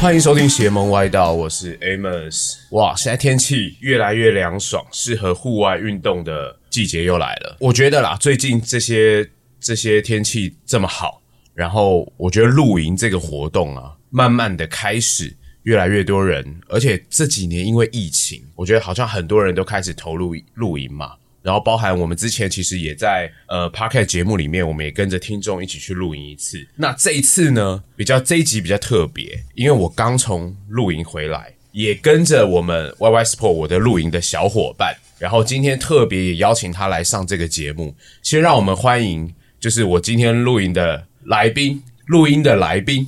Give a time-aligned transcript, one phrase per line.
[0.00, 2.58] 欢迎收听邪门歪道，我是 Amos。
[2.70, 7.56] 哇，现在天气越来越凉爽，适合户外运动的季节又来了。
[7.58, 11.20] 我觉得啦，最近这些这些天气这么好，
[11.52, 21.14] 然后我觉得露营这个活动啊，慢慢的开始越来越多人，而且这几年因为疫情，我觉得好像很多人都开始投入露营嘛。
[21.42, 26.66] 然后包含我们之前其实也在呃 p a r k e t 节目里面，我们也跟着听众一起去露营一次。
[26.74, 37.94] 那这一次呢，比较这一集比较特别，因为我刚从露营回来，也跟着我们 YY Sport 我的露营的小伙伴，然后今天特别也邀请他来上这个节目。
[38.22, 43.06] 先让我们欢迎，就是我今天露营的来宾，录音的来宾，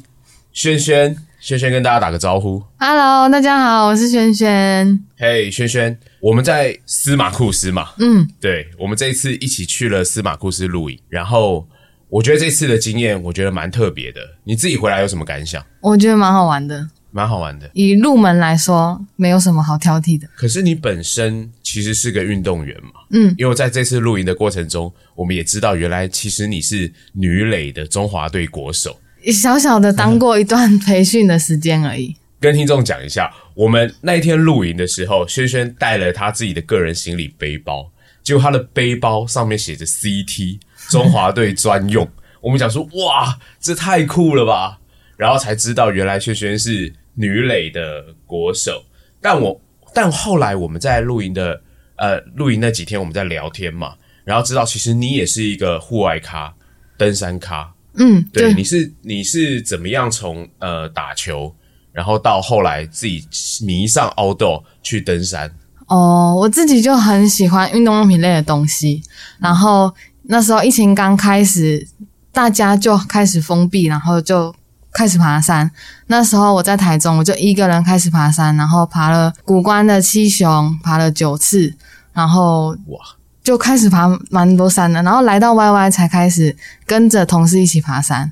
[0.52, 2.62] 轩轩，轩轩跟大家打个招呼。
[2.78, 5.04] Hello，大家好，我是轩轩。
[5.18, 5.98] 嘿，轩轩。
[6.20, 11.66] 我们在司马库斯嘛，嗯，对，我们这一次一起去了司马库斯露营，然后
[12.08, 14.20] 我觉得这次的经验，我觉得蛮特别的。
[14.44, 15.64] 你自己回来有什么感想？
[15.80, 17.70] 我觉得蛮好玩的，蛮好玩的。
[17.72, 20.28] 以入门来说，没有什么好挑剔的。
[20.36, 29.00] 可是你本身其实是个运动员嘛，嗯，因为在这次露营的过程中，我们也知道，原来其实你是女垒的中华队国手，
[29.32, 32.16] 小小的当过一段培训的时间而已。
[32.40, 42.08] 跟听众讲一下，我们那一天露营的时候，轩轩带了他自己的个人行李背包，结果他的背包上面写着 CT 中华队专用。
[42.40, 44.78] 我们讲说，哇，这太酷了吧！
[45.18, 48.82] 然后才知道，原来轩轩是女垒的国手。
[49.20, 49.60] 但我
[49.92, 51.60] 但后来我们在露营的
[51.96, 56.54] 呃露营那几天，我们在聊天嘛，然后知道其实你也是一个户外咖，
[56.96, 57.70] 登山咖。
[57.96, 61.54] 嗯，对，你是你是怎么样从呃打球？
[61.92, 63.26] 然后到后来自己
[63.64, 65.50] 迷上 outdoor 去登山
[65.86, 69.02] 哦，我自己就很喜欢运动用品类的东西。
[69.40, 71.88] 然后那时候疫情刚开始，
[72.32, 74.54] 大家就开始封闭，然后就
[74.92, 75.68] 开始爬山。
[76.06, 81.74] 那时候我在台中，我就一个人开始爬山，然后爬了古关的七雄，爬了九次，
[82.12, 82.98] 然后哇，
[83.42, 85.02] 就开始爬蛮多山的。
[85.02, 88.30] 然后来到 YY 才开始跟着同事一起爬山。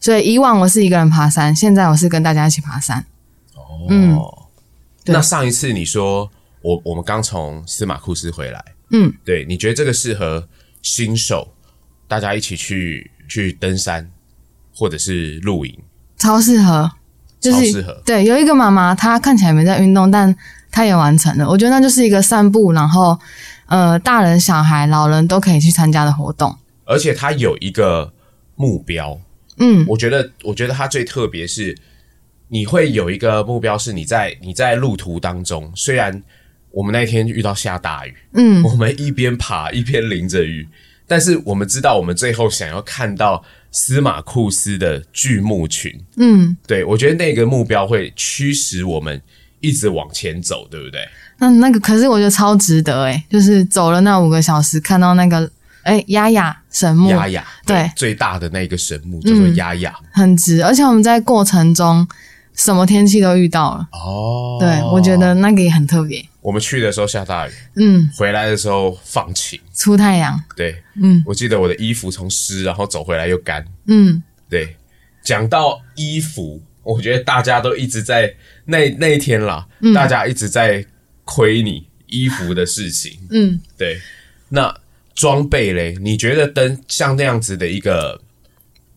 [0.00, 3.04] 所以以往我是一个人爬山，现在我是跟大家一起爬山。
[3.54, 4.18] 哦，嗯，
[5.04, 6.30] 那上一次你说
[6.62, 10.48] 我我们刚从司马库斯回来，嗯，对，你觉得这个适合
[10.80, 11.52] 新手
[12.08, 14.10] 大家一起去去登山
[14.74, 15.78] 或者是露营？
[16.16, 16.90] 超适合，
[17.38, 18.02] 就是适合。
[18.06, 20.34] 对，有一个妈妈，她看起来没在运动，但
[20.70, 21.46] 她也完成了。
[21.46, 23.18] 我觉得那就是一个散步，然后
[23.66, 28.12] 呃，大人、小孩、老人都可以去参加的活动，而且它有一个
[28.56, 29.20] 目标。
[29.58, 31.76] 嗯，我觉得，我觉得它最特别是，
[32.48, 36.22] 你会有一个目标，是你在你在路途当中，虽然
[36.70, 40.66] 我们那天遇到下大雨，嗯，我们一边爬一边淋着雨，
[41.06, 49.20] 但是我们知道，我们最后想要看到司马库斯的巨木群，嗯，对，我觉得那个目标会驱使我们
[49.60, 51.00] 一直往前走，对不对？
[51.38, 55.50] 那那个可是我觉得超值得诶，就是走了那五个小时，看到那个。
[55.90, 60.62] 哎，丫丫神木，丫丫对最大的那个神木叫做丫丫，很值。
[60.62, 62.06] 而且我们在过程中
[62.54, 64.56] 什么天气都遇到了哦。
[64.60, 66.24] 对，我觉得那个也很特别。
[66.40, 70.40] 我们去的时候下大雨，嗯，回来的时候放晴，出太阳。
[70.54, 73.64] 对，嗯，我记得我的衣服从湿，然后走回来又干。
[73.88, 74.76] 嗯，对。
[75.24, 78.32] 讲到衣服，我觉得大家都一直在
[78.64, 80.86] 那那一天啦，大家一直在
[81.24, 83.18] 亏你衣服的事情。
[83.30, 84.00] 嗯，对，
[84.50, 84.72] 那。
[85.20, 85.94] 装备嘞？
[86.00, 88.22] 你觉得登像那样子的一个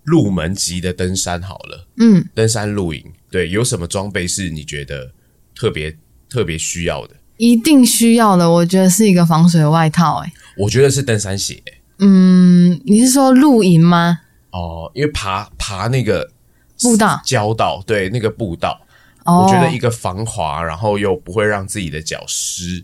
[0.06, 5.12] 入门级的登山好了，嗯，登山露营，对，有什么装备是你觉得
[5.54, 5.94] 特别
[6.30, 7.16] 特别需要的？
[7.36, 10.24] 一定需要的，我觉得是一个防水外套。
[10.24, 11.62] 哎，我觉得是登山鞋。
[12.00, 14.22] 嗯，你是说露营吗？
[14.52, 16.32] 哦，因为爬爬那个
[16.80, 18.80] 步道、交道，对，那个步道，
[19.26, 22.82] 我觉得一个防滑，然后又不会让自己的脚湿。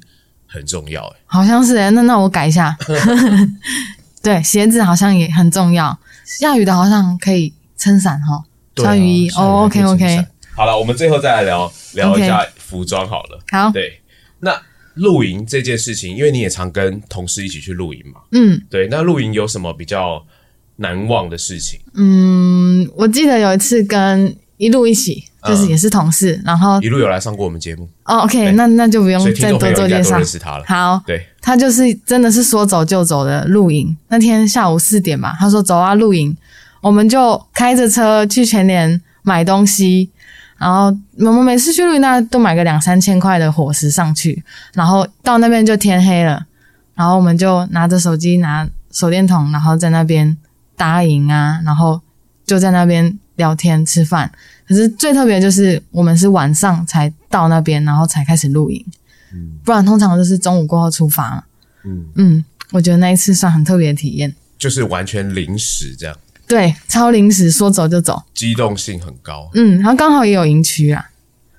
[0.52, 2.76] 很重要哎，好像是哎，那那我改一下。
[4.22, 5.98] 对，鞋子好像也很重要。
[6.26, 8.44] 下雨的好像可以撑伞哈，
[8.76, 9.30] 穿雨衣。
[9.30, 10.26] 哦，OK OK。
[10.56, 13.40] 好了，我们最后再来聊聊一下服装好了。
[13.50, 14.02] 好，对，
[14.40, 14.62] 那
[14.96, 18.20] 露营这件事情，因为你也常跟同事一起去露营嘛。
[18.34, 20.26] 嗯，对，那露营有什么比较
[20.76, 21.80] 难忘的事情？
[21.94, 25.24] 嗯，我记得有一次跟一路一起。
[25.44, 28.20] 就是也是同事，然后一路有来上过我们节目哦。
[28.20, 30.18] OK，那那就不用再多做介绍。
[30.18, 30.66] 认识他了。
[30.68, 33.96] 好，对，他就是真的是说走就走的露营。
[34.10, 36.36] 那天下午四点吧，他说走啊露营，
[36.82, 40.10] 我们就开着车去全联买东西，
[40.58, 44.44] 然后我们每次去露营那都买个两三千块的伙食上去，
[44.74, 46.46] 然后到那边就天黑了，
[46.96, 50.38] 然后我们就拿着手机拿手电筒，然后在那边
[50.76, 52.02] 搭营啊，然后
[52.46, 53.18] 就在那边。
[53.40, 54.30] 聊天吃饭。
[54.70, 58.86] 可是最特别就是我们是晚上才到那边，然后才开始露营，
[59.66, 61.44] 不然通常都是中午过后出发嘛。
[61.84, 64.32] 嗯嗯，我觉得那一次算很特别的体验。
[64.60, 66.16] 就是完全临时这样，
[66.48, 68.22] 对，超临时，说走就走。
[68.34, 71.04] 机动性很高嗯，然后刚好也有营区啊。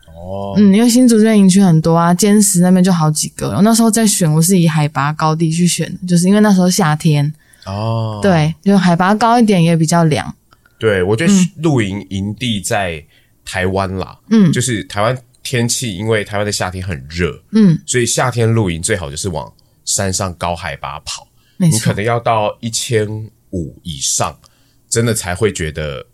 [0.06, 0.54] 哦。
[0.56, 3.48] 嗯，因为新竹这边营区很多啊，坚石那边就好几个。
[3.56, 7.32] 我那时候在选，我是以海拔高低去选的，就是因为那时候夏天，
[7.66, 10.32] 哦，对，就海拔高一点也比较凉。
[10.81, 13.05] 对，我觉得露营营地在
[13.44, 14.50] 台湾啦，嗯。
[14.50, 19.53] 就是台湾天气，因为台湾的夏天很热，嗯，所以夏天露营最好就是往
[19.85, 21.29] 山上高海拔跑，
[21.59, 23.06] 你可能要到一千
[23.50, 24.41] 五以上，
[24.88, 26.06] 真的才会觉得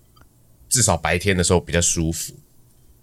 [0.68, 2.34] 至少白天的时候比较舒服。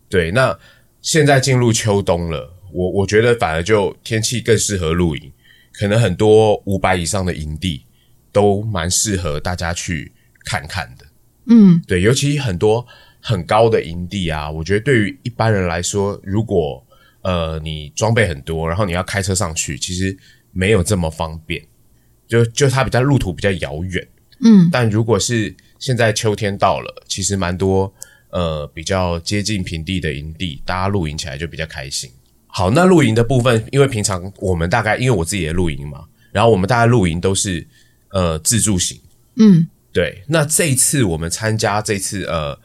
[0.09, 0.59] 对，那
[1.01, 5.31] 现在进入秋冬了，我我觉得反而就天气更适合露营，
[5.71, 7.85] 可能很多五百以上的营地
[8.33, 10.11] 都蛮适合大家去
[10.45, 11.02] 看看的。
[11.45, 12.85] 嗯对，尤其很多
[13.19, 16.85] 很高的营地啊，我觉得对于一般人来说，如果
[17.21, 20.17] 呃你装备很多，然后你要开车上去，其实
[20.51, 21.61] 没有这么方便，
[22.27, 24.07] 就就它比较路途比较遥远。
[24.45, 27.93] 嗯但如果是现在秋天到了，其实蛮多
[28.29, 32.09] 呃比较接近平地的营地，大家露营起来就比较开心。
[32.47, 37.65] 好，那露营的部分，因为平常我们大概因为我自己也露营嘛，然后我们大概露营都是
[38.09, 38.99] 呃自助型。
[39.35, 42.59] 嗯对，那这一次我们参加这次呃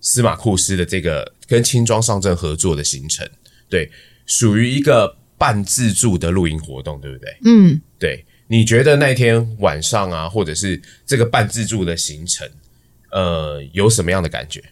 [0.00, 3.28] 司马库斯的这个跟轻装上阵合作的行程，
[3.68, 3.90] 对，
[4.24, 7.36] 属于一个半自助的露营活动，对不对？
[7.44, 12.48] 嗯，对，你觉得那天晚上啊，或者是这个半自助的行程，
[13.12, 14.62] 呃，有什么样的感觉，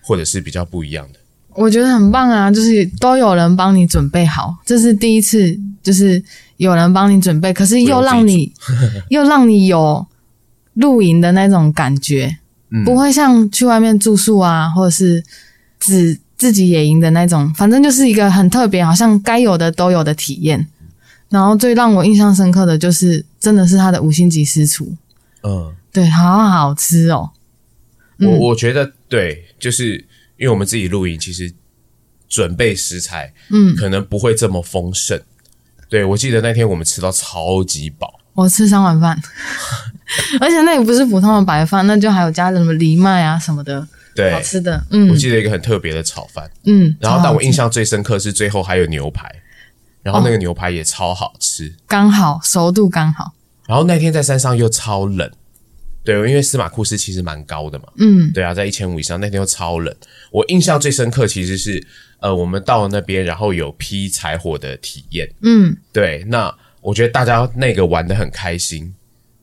[0.00, 1.18] 或者是比较不一样的？
[1.54, 6.22] 我觉得很棒啊，就是都有人帮你准备好，这是第一次，就是
[6.58, 8.52] 有人帮你准备，可是又让你
[9.10, 10.06] 又让你有
[10.76, 12.38] 露营的那种感觉，
[12.70, 12.84] 嗯。
[12.84, 15.22] 不会像去外面住宿啊，或者是
[15.78, 20.66] 只自己野营的那种，反正就是一个很特别，好像该有的都有的体验。
[21.28, 24.94] 然后最让我印象深刻的就是，真的是它的五星级私厨，
[25.42, 27.30] 嗯，对，好好吃哦。
[28.18, 28.30] 嗯。
[28.30, 29.96] 我我觉得对，就是
[30.36, 31.52] 因为我们自己露营，其实
[32.28, 35.20] 准备食材，嗯，可能不会这么丰盛。
[35.88, 39.20] 对我记得那天我们吃到超级饱，我吃三碗饭，
[40.40, 44.82] 而且那也不是普通的白饭，那就还有加什么藜麦啊什么的，对好，吃的。
[44.90, 49.30] 嗯我记得一个很特别的炒饭，嗯，然后但我印象最深刻是最后还有牛排，
[50.02, 51.74] 然后那个牛排也超好吃。
[51.86, 53.32] 刚好熟度刚好。
[53.66, 55.28] 然后那天在山上又超冷，
[56.04, 59.92] 对，因为司马库斯其实蛮高的嘛，嗯对啊，在一千五以上，那天又超冷。
[60.30, 61.84] 我印象最深刻其实是，
[62.20, 68.94] 呃，我们到了那边，然后有劈柴火的体验，嗯对，那我觉得大家那个玩的很开心，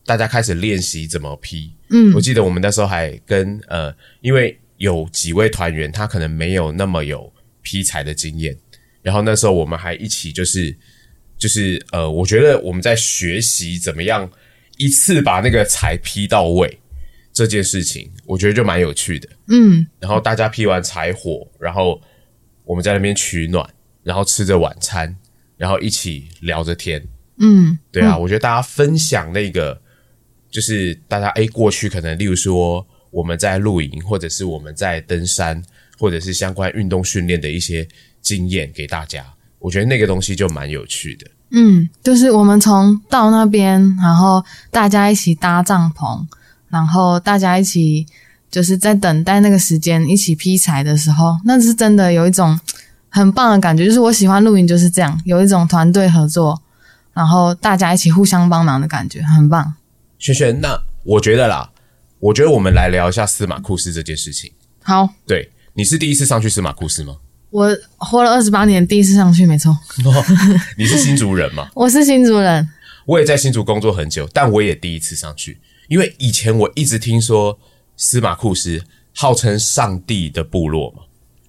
[0.06, 1.74] 大家开始练习怎么劈。
[1.90, 8.58] 嗯我记得我们那时候还跟呃，因为有几位团员他可能没有那么有劈柴的经验，
[9.02, 10.76] 然后那时候我们还一起就是
[11.38, 14.30] 就是呃，我觉得我们在学习怎么样
[14.78, 16.80] 一次把那个柴劈到位
[17.32, 19.30] 这件事情，我觉得就蛮有趣的。
[19.48, 22.02] 嗯然后大家劈完柴火，然后
[22.66, 23.68] 我们在那边取暖，
[24.04, 25.16] 然后吃着晚餐，
[25.58, 27.02] 然后一起聊着天。
[27.38, 29.82] 嗯，对啊，我觉得大家分享那个，
[30.54, 35.60] 就是大家诶过去可能例如说我们在露营，或者是我们在登山，
[35.98, 37.88] 或者是相关运动训练的一些
[38.22, 39.26] 经验给大家。
[39.58, 41.26] 我觉得那个东西就蛮有趣的。
[41.50, 46.24] 嗯，就是我们从到那边，然后大家一起搭帐篷，
[46.70, 48.06] 然后大家一起
[48.52, 52.60] 就是在等待那个时间一起劈柴的时候，那是真的有一种
[53.10, 53.86] 很棒的感觉。
[53.86, 56.62] 就是我喜欢露营就是这样，有一种团队合作，
[57.14, 59.76] 然后大家一起互相帮忙的感觉，很棒。
[60.24, 61.70] 轩轩，那我觉得啦，
[62.18, 64.50] 我觉得我们来聊一下司马库斯这件事情。
[64.82, 67.18] 好，对，你是第一次上去司马库斯吗？
[67.50, 69.78] 我活了二十八年，第一次上去，没错，
[70.80, 71.70] 你是新竹人吗？
[71.76, 72.66] 我是新竹人。
[73.06, 77.60] 我也在新竹工作很久，但我也第一次上去，因为以前我一直听说
[77.98, 78.82] 司马库斯
[79.14, 81.02] 号称上帝的部落嘛，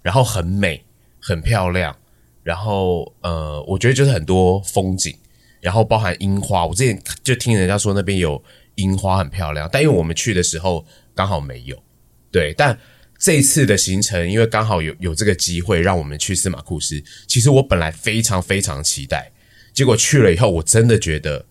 [0.02, 0.85] 然后很美、
[1.21, 1.97] 很漂亮，
[2.43, 5.16] 然后呃，我觉得就是很多风景，
[5.61, 6.66] 然后包含樱花。
[6.66, 8.43] 我之前就听人家说那边有
[8.76, 11.83] 樱花很漂亮，但因为我们去的时候刚好没有，
[12.31, 12.78] 对，但。
[13.16, 19.33] 这一次的行程，因为刚好有有这个机会让我们去司马库斯，其实我本来非常非常期待，
[19.73, 21.47] 结果去了以后，我真的觉得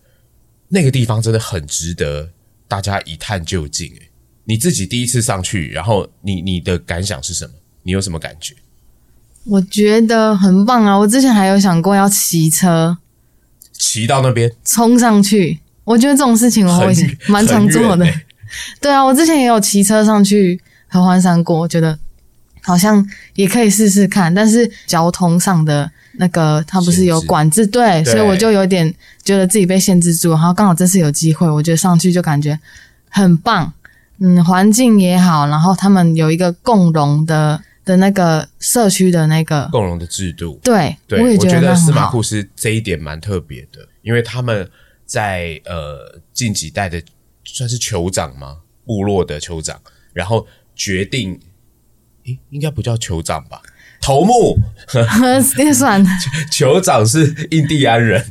[0.68, 2.30] 那个地方真的很值得
[2.68, 3.88] 大家一探究竟。
[3.88, 4.10] 诶，
[4.44, 7.54] 你自己第一次上去，然后你你的感想是什么？
[7.82, 8.54] 你有什么感觉？
[9.44, 10.96] 我觉得很棒啊！
[10.96, 12.98] 我之前还有想过要骑车
[13.72, 18.06] 骑到那边冲上去，我觉得这种事情我会很蛮常做的
[18.80, 21.98] 对啊，我之前也有骑车上去合欢山过，我觉得
[22.62, 24.32] 好像也可以试试看。
[24.32, 30.30] 但是交通上的那个，它不是有管制，对，对所以我就有点觉得自己被限制住。
[30.30, 32.58] 然后刚好这次有机会，我觉得上去就感觉
[33.08, 33.72] 很棒，
[34.20, 40.60] 嗯，环境也好，然后他们有一个共融的的那个社区的那个，共荣的制度。
[40.62, 41.74] 对，对，我也觉得。
[41.74, 44.70] 司马库斯这一点蛮特别的，因为他们
[45.04, 47.02] 在呃近几代的
[47.44, 48.60] 算是酋长吗？
[48.84, 49.80] 部落的酋长，
[50.12, 51.40] 然后决定，
[52.24, 53.62] 诶，应该不叫酋长吧？
[54.02, 54.58] 头目，
[54.92, 55.40] 那
[55.72, 56.04] 算
[56.52, 58.30] 酋长是印第安人，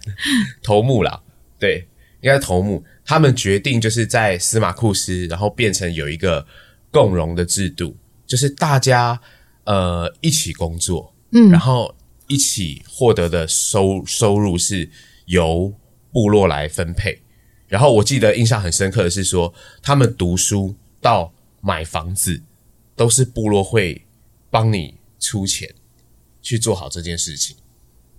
[0.62, 1.24] 头目啦，
[1.58, 1.88] 对，
[2.22, 2.84] 应该是头目。
[3.03, 6.46] 他们决定就是在司马库斯，然后变成有一个
[6.92, 9.20] 共荣的制度，就是大家
[9.63, 11.96] 呃一起工作，嗯然后
[12.27, 14.88] 一起获得的收收入是
[15.25, 15.74] 由
[16.13, 17.22] 部落来分配。
[17.67, 22.41] 然后我记得印象很深刻的是说，他们读书到买房子
[22.96, 24.05] 都是部落会
[24.51, 25.74] 帮你出钱
[26.41, 27.58] 去做好这件事情。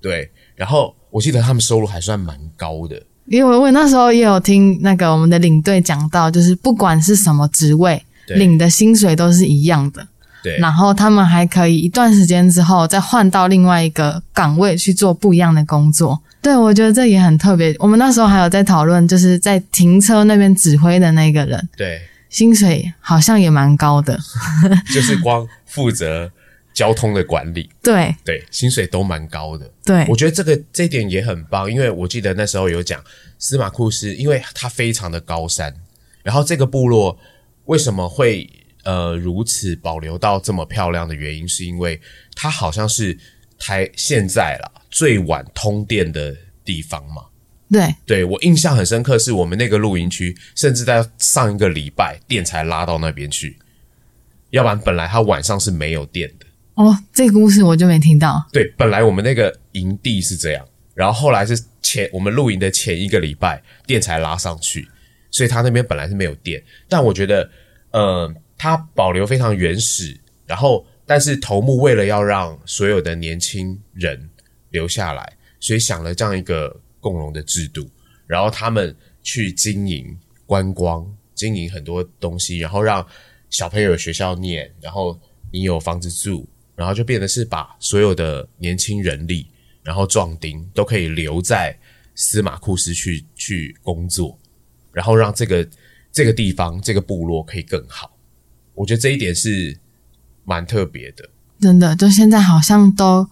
[0.01, 3.01] 对，然后我记得他们收入还算蛮高的。
[3.27, 10.07] 因为我那时候也有听那个我们的领队讲到，就是不管是什么职位，领的薪水都是一样的。
[10.43, 16.21] 对，然后他们还可以一段时间之后再换到另外一个岗位去做不一样的工作。
[16.45, 17.75] 对，我觉得这也很特别。
[17.79, 24.21] 我们那时候还有在讨论，就是在停车那边指挥的那个人，对，薪水好像也蛮高的。
[24.93, 26.31] 就是光负责
[26.75, 29.71] 交通的管理，对对，薪水都蛮高的。
[29.87, 33.03] 对我觉得这个这一点也很棒，因为我记得那时候有讲
[33.39, 35.75] 司马库斯，因为它非常的高山，
[36.23, 37.19] 然后这个部落
[37.65, 38.47] 为什么会
[38.83, 41.99] 呃如此保留到这么漂亮的原因，是因为
[42.35, 43.19] 它好像是
[43.65, 47.23] 台现在啦最晚通电的地方嘛。
[47.73, 53.59] 对对我印象很深刻，是我们那个露营区，甚至在上一个礼拜电才拉到那边去，
[54.51, 56.45] 要不然本来它晚上是没有电的。
[56.75, 58.47] 哦，这个故事我就没听到。
[58.53, 64.87] 对，本来我们那个营地是这样，然后后来是前我们露营的前一个礼拜电才拉上去，
[65.31, 66.63] 所以他那边本来是没有电。
[66.87, 67.51] 但我觉得，
[67.93, 74.31] 呃，它保留非常原始，然后但是头目为了要让所有的年轻人
[74.71, 77.89] 留下来，所以想了这样一个共荣的制度，
[78.27, 83.07] 然后他们去经营观光，经营很多东西，然后让
[83.51, 85.19] 小朋友学校念，然后
[85.53, 89.47] 你有房子住，然后就变得是把所有的年轻人力，
[89.83, 91.79] 然后壮丁都可以留在
[92.15, 94.39] 司马库斯去去工作，
[94.93, 95.69] 然后让这个
[96.11, 98.17] 这个地方这个部落可以更好。
[98.75, 99.79] 我觉得这一点是
[100.45, 101.29] 蛮特别的。
[101.61, 103.29] 真的，就现在好像都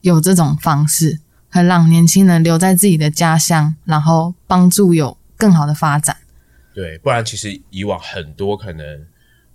[0.00, 6.16] 有这种方式，很让年轻人留在自己的家乡，然后帮助有更好的发展。
[6.74, 9.06] 对，不然其实以往很多可能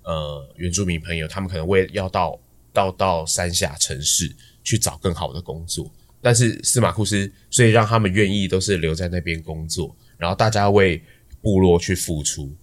[0.04, 2.40] 呃原住民朋友，他们可能为要到
[2.72, 4.32] 到到山下城市
[4.64, 5.92] 去找更好的工作，
[6.22, 11.04] 但是司马库斯，所以让他们愿意都是留在那边工作，然后大家为
[11.42, 12.54] 部落去付出。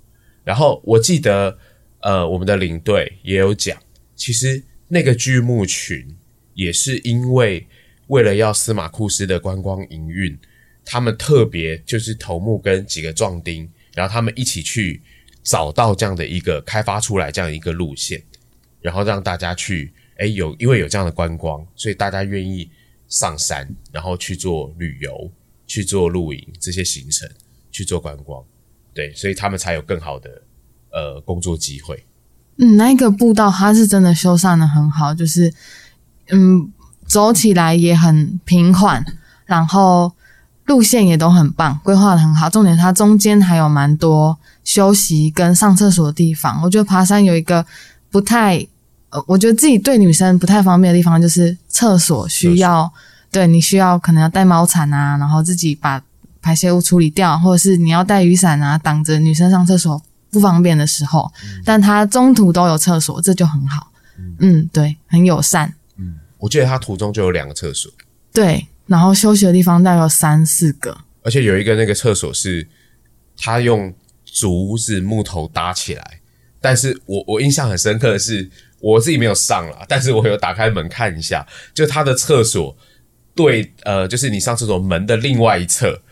[0.44, 1.58] 然后我记得
[2.00, 3.76] 呃我们的领队也有讲，
[4.16, 6.16] 其实那个剧目群
[6.54, 7.66] 也是因为
[8.08, 10.38] 为了要司马库斯的观光营运，
[10.84, 15.02] 他们特别就是头目跟几个壮丁，然后他们一起去
[15.42, 18.22] 找到这样的一个开发出来这样一个路线，
[18.80, 22.70] 然后让大家去，哎，有因为有这样的观光，所以大家愿意
[23.08, 25.32] 上山，然后去做旅游、
[25.66, 27.28] 去做露营这些行程，
[27.72, 28.44] 去做观光，
[28.92, 30.42] 对，所以他们才有更好的
[30.92, 32.04] 呃工作机会。
[32.58, 35.52] 嗯，那个步道它是真的修缮的很好，就是
[36.30, 36.70] 嗯，
[37.06, 39.04] 走起来也很平缓，
[39.44, 40.12] 然后
[40.66, 42.48] 路线也都很棒，规划的很好。
[42.48, 46.60] 重点它中间还有蛮多休息跟上厕所的地方。
[46.62, 47.66] 我觉得爬山有一个
[48.10, 48.66] 不太，
[49.10, 52.92] 呃，我觉得自己对女生不太方便的地方就是厕所需要，
[53.30, 56.00] 对你需要可能要带猫铲啊，然后自己把
[56.40, 60.00] 排泄物处理掉，或者是你要带雨伞啊，挡着女生上厕所
[60.34, 61.32] 不方便的时候，
[61.64, 63.92] 但他中途都有厕所，这就很好。
[64.40, 65.72] 嗯，对，很友善。
[65.96, 67.90] 嗯我记得他途中就有两个厕所，
[68.32, 70.94] 对，然后休息的地方大概有三四个。
[71.22, 72.68] 而且有一个那个厕所是
[73.38, 73.94] 他用
[74.26, 76.20] 竹子木头搭起来，
[76.60, 78.50] 但是我我印象很深刻的是，
[78.80, 82.76] 我自己没有上啦，但是我有打开门看一下，就他的厕所
[83.34, 86.02] 对呃，就是你上厕所门的另外一侧，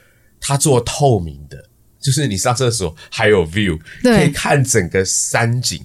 [0.41, 1.69] 它做透明的，
[2.03, 4.19] 就是你上厕所还有 view，对。
[4.19, 5.83] 可以看整个山景。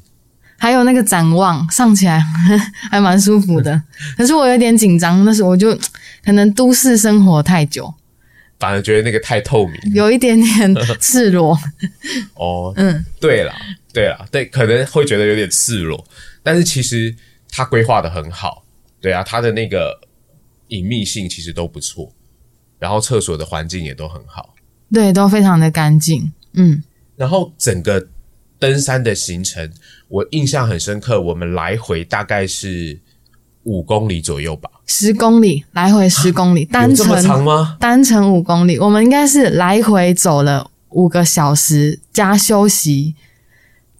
[0.59, 2.19] 还有那个展望，上起来
[2.89, 3.79] 还蛮舒服的。
[4.17, 5.77] 可是我有点紧张，那时候我就
[6.25, 7.93] 可能都市生活太久，
[8.59, 9.93] 反而觉得那个太透明。
[9.93, 11.55] 有一点点赤裸。
[12.33, 13.53] 哦，嗯，对了，
[13.93, 16.03] 对了，对，可能会觉得有点赤裸，
[16.41, 17.15] 但是其实
[17.51, 18.63] 它规划的很好，
[18.99, 19.95] 对啊，它的那个
[20.69, 22.11] 隐秘性其实都不错，
[22.79, 24.55] 然后厕所的环境也都很好，
[24.91, 26.31] 对，都非常的干净。
[26.53, 26.83] 嗯，
[27.15, 28.07] 然后整个
[28.59, 29.71] 登山的行程，
[30.07, 32.99] 我印象很深刻，我们来回大概是
[33.63, 37.77] 五公里左右吧，十公里来回十公里，单有这么长程吗？
[37.79, 43.13] 单程五公里，我们应该是来回走了五个小时，加休息，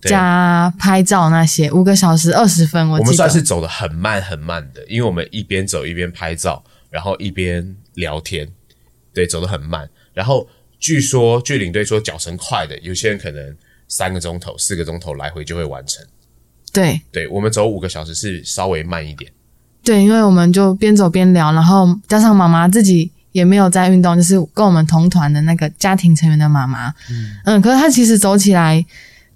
[0.01, 8.47] 加拍照那些，五个小时二十分，我们算是走的很慢很慢的，因为我们一边走一边拍照，然后一边聊天，
[9.13, 9.87] 对，走得很慢。
[10.13, 10.47] 然后
[10.79, 13.55] 据说据领队说脚程快的，有些人可能
[13.87, 16.05] 三个钟头、四个钟头来回就会完成。
[16.71, 17.01] 对。
[17.11, 19.31] 对我们走五个小时是稍微慢一点，
[19.83, 26.93] 对，因为我们就边走边聊，然后加上妈妈自己也没有在运动，就是跟我们同团的那个家庭成员的妈妈，
[27.45, 27.61] 嗯。
[27.61, 28.85] 可是她其实走起来，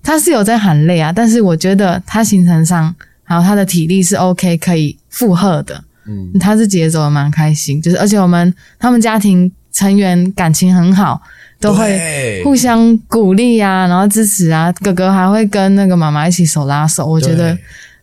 [0.03, 2.93] 她是有在喊累啊，但是我觉得她行程上
[3.23, 11.21] 还有她的体力是 OK 可以负荷的，嗯，她自己也走的蛮开心，就是而且我们他们家庭成员感情很好，
[11.59, 17.57] 都会互相鼓励啊，然后支持啊，哥哥还会跟那个妈妈一起手拉手，我觉得。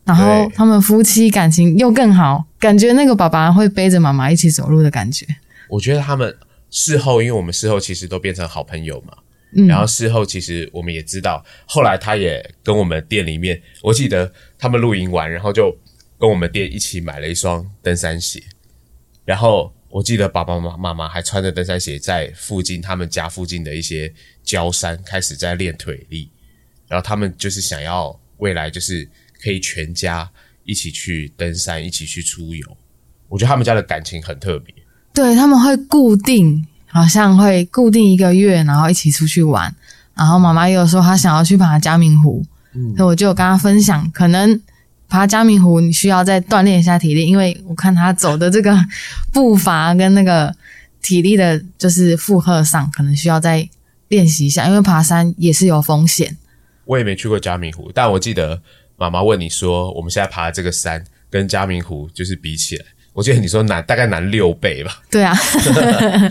[0.04, 5.26] 然后他们夫妻感情又更好，感觉那个爸爸会背着妈妈一起走路的感觉。
[5.68, 6.34] 我觉得他们
[6.70, 9.12] 事后，因为我们事后其实都变成好朋友嘛，
[9.54, 15.76] 嗯然后事后其实我们也知道，后来他也跟我们店里面，我记得他们露营完，然后就
[16.18, 18.42] 跟我们店一起买了一双登山鞋，
[19.26, 26.30] 然后我记得爸爸妈妈妈还穿着登山鞋在附近他们家附近的一些郊山开始在练腿力，
[26.86, 29.08] 然后他们就是想要未来就是
[29.42, 30.30] 可以全家
[30.64, 32.76] 一起去登山，一起去出游。
[33.28, 34.74] 我觉得他们家的感情很特别。
[35.14, 39.74] 对他们会固定，好像会固定一个月，然后一起出去玩。
[40.14, 42.44] 然后妈妈也有说她想要去爬嘉明湖，
[42.96, 44.60] 所以我就有跟她分享，可能
[45.08, 48.76] 爬嘉明湖你需要再锻炼一下体力，因为我看他走的这个
[49.32, 50.54] 步伐跟那个
[51.00, 53.66] 体力的，就是负荷上，可能需要再
[54.08, 56.36] 练习一下，因为爬山也是有风险。
[56.84, 58.60] 我也没去过嘉明湖，但我记得
[58.96, 65.34] 妈妈问你说，我们现在爬的这个山跟嘉明湖就是比起来，我记得你说难大概难六倍吧，对啊，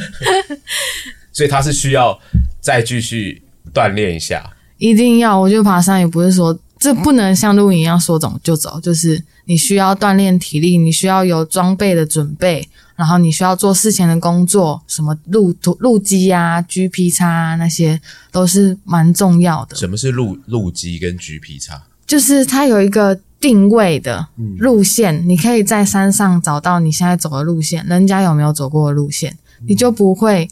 [1.34, 2.20] 所以他是需要
[2.60, 3.42] 再继续
[3.74, 4.52] 锻炼一下。
[4.78, 18.00] 一定要，我觉得爬山也不是说这不能像露营一样说走就走，就是你需要锻炼体力，你需要有装备的准备，然后你需要做事前的工作，什么路途路基啊、GP 叉啊那些
[18.32, 19.76] 都是蛮重要的。
[19.76, 21.84] 什么是路路基跟 GP 叉？
[22.06, 24.28] 就是它有一个定位的
[24.60, 29.38] 路线，你可以在山上找到你现在走的路线，人家有没有走过的路线，
[29.68, 30.50] 你就不会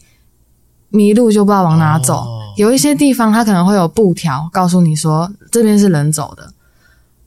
[0.90, 2.16] 迷路，就不知道往哪走。
[2.16, 6.54] 哦有一些地方它可能会有布条告诉你说这边是人走的，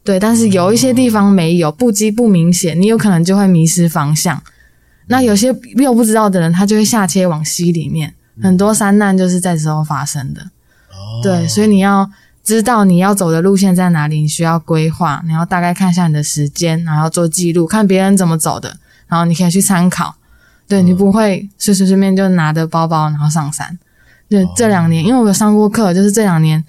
[0.03, 4.43] 对，但是有一些地方没有，布基不明显，你有可能就会迷失方向。
[5.09, 10.51] 那有些又不知道的人，他就会下切往溪里面，很多山难就是在时候发生的。
[11.23, 12.11] 对，所以你要
[12.45, 20.15] 知道你要走的路线在哪里，你需要规划，你要大概看一下你的时间，然后做记录，看别人怎么走的，然后你可以去参考。
[20.67, 23.79] 对你不会随随便便就拿着包包然后上山。
[24.29, 26.65] 对，这两年因为我有上过课，就是这两年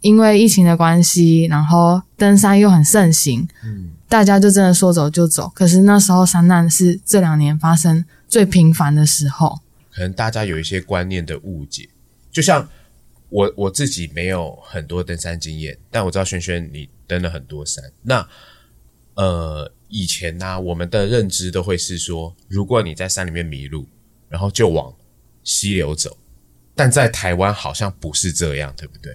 [0.00, 5.50] 因为疫情的关系，然后登山又很盛行，嗯大家就真的说走就走。
[5.54, 9.60] 可是那时候山难是这两年发生最频繁的时候。
[9.90, 11.88] 可能大家有一些观念的误解，
[12.30, 12.68] 就像
[13.28, 17.82] 我我自己没有很多登山经验，但我知道轩轩你登了很多山。
[18.02, 18.26] 那
[19.14, 23.86] 呃，以前呢、我们的认知都会是说，如果你在山里面迷路，
[24.28, 24.92] 然后就往
[25.42, 26.16] 溪流走，
[26.74, 29.14] 但在台湾好像不是这样，对不对？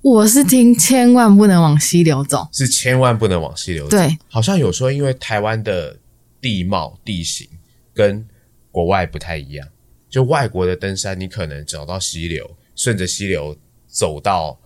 [0.00, 2.48] 我是听千万不能往溪流走。
[2.52, 3.96] 是千万不能往溪流走。
[3.96, 5.98] 对，好像有说，因为台湾的
[6.40, 7.48] 地貌地形
[7.92, 8.26] 跟
[8.70, 9.68] 国外不太一样，
[10.08, 13.56] 就外国的登山，你可能找到溪流，顺着溪流
[13.88, 14.58] 走到，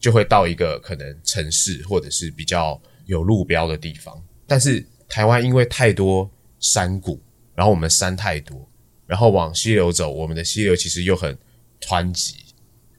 [0.00, 4.20] 就会到一个可能城市或者是比较有路标的地方。
[4.46, 6.28] 但是台湾因为太多
[6.60, 7.20] 山谷，
[7.54, 8.66] 然后我们山太多，
[9.06, 11.36] 然后往溪流走，我们的溪流其实又很
[11.80, 12.34] 湍急，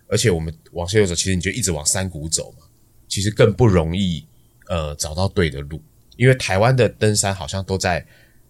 [0.07, 2.65] 而且我们往溪流走，其实你就一直往山谷走嘛，
[3.07, 4.25] 其实更不容易
[4.67, 5.81] 呃找到对的路，
[6.17, 8.05] 因为台湾的登山好像都在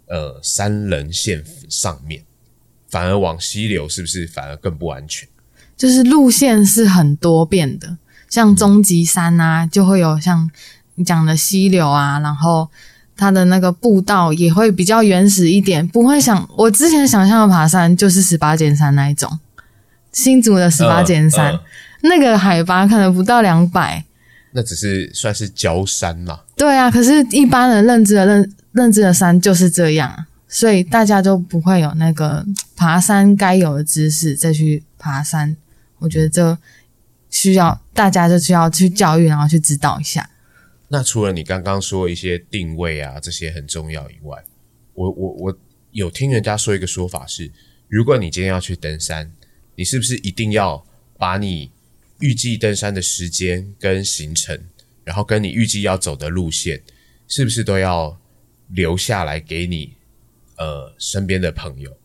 [0.07, 2.23] 呃山棱线上面，
[2.89, 5.27] 反而往溪流是不是反而更不安全？
[5.77, 7.97] 就是路线是很多变的，
[8.29, 10.49] 像终极山啊，就会有像
[10.95, 12.69] 你讲的溪流啊，然后
[13.15, 19.39] 它的那个步道也会比较原始一点，不会想我之前想象的爬山就是十八尖山那一种，
[20.11, 21.59] 新竹的十八尖山、
[22.01, 24.03] 那个海拔可能不到两百，
[24.51, 26.41] 那只是算是焦山嘛。
[26.55, 32.45] 对啊，可是一般人认知的认认知的山就是这样，所以大家都不会有那个
[32.75, 35.55] 爬山该有的知识再去爬山。
[35.99, 36.57] 我觉得这
[37.29, 40.29] 需要大家就需要去教育，然后去指导一下。
[40.87, 44.43] 那除了你刚刚说一些定位啊这些很重要以外，
[44.93, 45.57] 我我我
[45.91, 47.51] 有听人家说一个说法是，
[47.87, 49.31] 如果你今天要去登山，
[49.79, 50.83] 你是不是一定要
[51.17, 51.71] 把你
[52.19, 54.59] 预计登山的时间跟行程，
[55.05, 56.81] 然后跟你预计要走的路线，
[57.29, 58.19] 是不是都要
[58.67, 59.93] 留下来给你
[60.57, 61.95] 呃身边的朋友？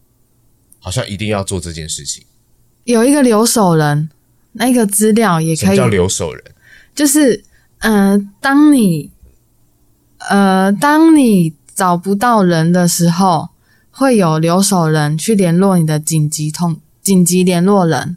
[0.78, 2.24] 好像一定要做这件事情。
[2.84, 4.08] 有一个留守人，
[4.52, 6.44] 那个资料也可以叫留守人？
[6.94, 7.42] 就是，
[7.78, 9.10] 嗯、当你，
[10.18, 13.48] 呃，当你找不到人的时候，
[13.90, 18.16] 会有留守人去联络你的紧急通紧急联络人，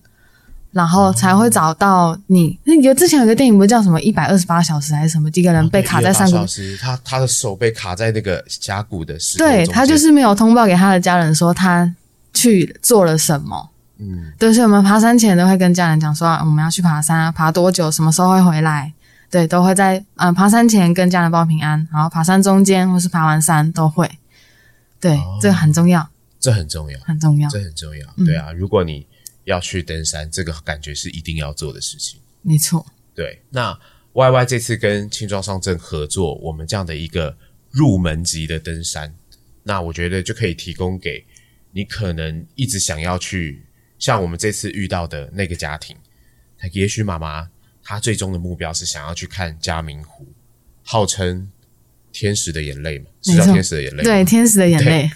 [0.71, 2.57] 然后才会找到你。
[2.63, 5.29] 那有之前有个电影不是叫什么一百二十八小时还是什么？
[5.29, 11.93] 几个人被卡在山谷108小，时，他他的手被卡在那个峡谷的石头对他就是没有通报给他的家人说他
[12.33, 13.69] 去做了什么。
[13.99, 18.93] 嗯，对，所以我们爬山前都会跟家人讲说，啊我们要去爬山啊，爬多久，什么时候会回来。
[19.29, 24.09] 对，都会在嗯、呃爬山前跟家人报平安，然后爬山中间或是爬完山都会。
[25.01, 26.07] 对，这个很重要，
[26.47, 28.13] 这很重要，很重要，这很重要。
[28.15, 29.05] 嗯对啊，如果你
[29.43, 32.21] 要去登山，这个感觉是一定要做的事情。
[32.41, 32.85] 没错。
[33.13, 33.77] 对，那
[34.13, 37.37] Y Y 这次跟青壮上阵合作，我们这样的一个
[37.69, 39.13] 入门级的登山，
[39.63, 41.25] 那我觉得就可以提供给
[41.71, 43.65] 你可能一直想要去，
[43.99, 45.97] 像我们这次遇到的那个家庭，
[46.71, 47.51] 也许妈妈
[47.83, 50.25] 她最终的目标是想要去看嘉明湖，
[50.81, 51.51] 号称
[52.19, 55.11] 天使的眼泪嘛，是叫天使的眼泪吗，对，天使的眼泪，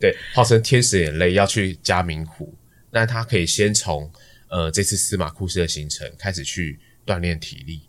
[0.00, 2.52] 对， 号称天使的眼泪要去嘉明湖，
[2.90, 4.10] 那他可以先从
[4.48, 7.82] 呃这次司马库斯的行程开始去锻炼体力。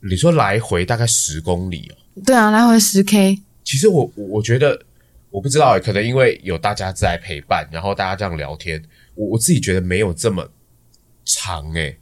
[0.00, 4.80] 你说来回大概十公里哦，对啊，来回十 K，其实我我我觉得
[5.28, 8.82] 我不知道欸，可能因为有大家在陪伴，然后大家这样聊天，
[9.14, 10.50] 我我自己觉得没有这么
[11.26, 11.80] 长欸。
[11.80, 11.98] 诶、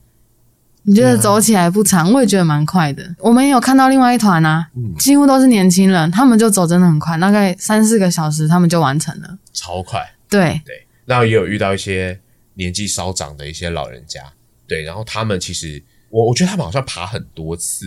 [0.86, 2.12] 你觉得走起来不长？
[2.12, 3.02] 我也觉得蛮快的。
[3.18, 9.38] 我们也有看到另外一团啊，嗯几乎都是年轻人，他们就走真的很快，大概三四个小时他们就完成了。
[9.52, 10.00] 超快。
[10.28, 12.20] 对，对，那也有遇到一些
[12.54, 14.20] 年纪稍长的一些老人家，
[14.66, 17.86] 对，然后他们其实我我觉得他们好像爬很多次，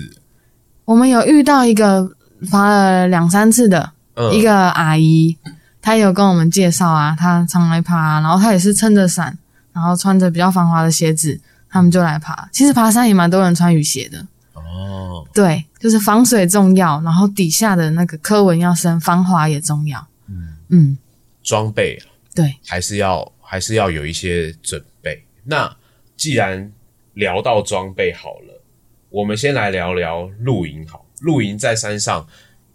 [0.86, 2.10] 我们有遇到一个
[2.49, 5.38] 爬了两三次的，嗯，一个阿姨，
[5.81, 9.38] 她有跟我们介绍啊，她常来爬，然后她也是撑着伞，
[9.73, 11.39] 然后穿着比较防滑的鞋子，
[11.78, 12.50] 他们就来爬。
[12.52, 20.06] 其实爬山也蛮多人穿雨鞋的，哦，对，就是防水重要，然后底下的那个科纹要深，防滑也重要。
[20.28, 20.98] 嗯嗯
[21.44, 22.04] 装备啊
[22.36, 25.24] 对，还是要还是要有一些准备。
[25.46, 25.74] 那
[26.16, 26.72] 既然
[27.13, 28.62] 聊到装备好了，
[29.10, 31.06] 我们先来聊聊露营好。
[31.22, 32.28] 露营在山上，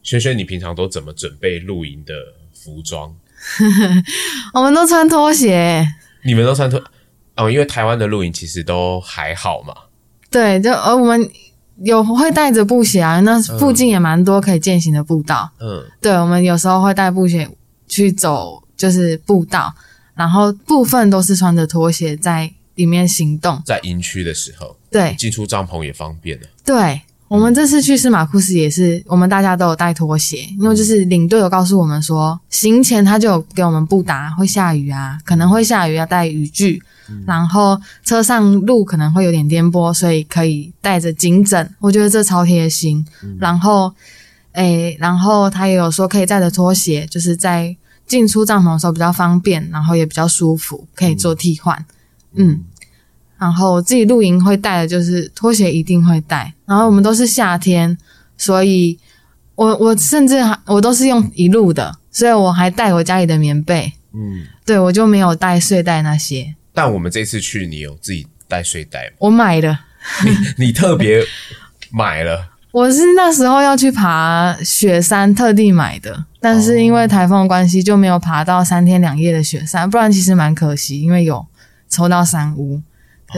[0.03, 2.15] 轩轩，你平常都怎么准备露营的
[2.53, 3.15] 服装？
[4.55, 5.87] 我们都穿拖鞋，
[6.25, 6.83] 你们都穿拖
[7.37, 9.75] 哦，因为台湾的露营其实都还好嘛。
[10.31, 11.31] 对，就而我们
[11.83, 15.51] 有会带着布鞋啊，那附近也蛮多可以践行的步道。
[15.61, 17.49] 嗯，对，我们有时候会带布鞋
[17.89, 19.75] 去走，就是步道，
[20.15, 23.61] 然后部分都是穿着拖鞋在里面行动。
[23.65, 26.47] 在营区的时候对进出帐篷也方便了。
[26.65, 27.01] 对，
[27.33, 36.83] 我们这次去司马库斯也是，我们大家都有带拖鞋，因为就是领队有告诉我们说，行前他就有给我们布达会下雨啊，可能会下雨要带雨具，
[37.27, 43.03] 然后车上路可能会有点颠簸，所以可以带着颈枕，我觉得这超贴心。
[43.41, 43.91] 然后，
[44.53, 47.75] 诶，然后他也有说可以带着拖鞋，就是在
[48.07, 51.83] 进出帐篷的时候比较方便，然后也比较舒服，可以做替换。
[52.35, 52.61] 嗯，
[53.43, 57.99] 然后我自己露营会带的就是拖鞋一定会带，然后我们都是夏天，
[58.39, 58.97] 所以
[59.57, 69.17] 我我甚至还我都是用一路的，所以我还带我家里的棉被，嗯，对我就没有带睡袋那些，但我们这次去，你有自己带睡袋吗？
[69.19, 69.77] 我买的。
[70.25, 71.21] 你你特别
[71.91, 81.45] 买了， 我是那时候要去爬雪山，特地买的，但是因为台风的关系，就没有爬到三天两夜的雪山，不然其实蛮可惜，因为有
[81.89, 82.81] 抽到山屋。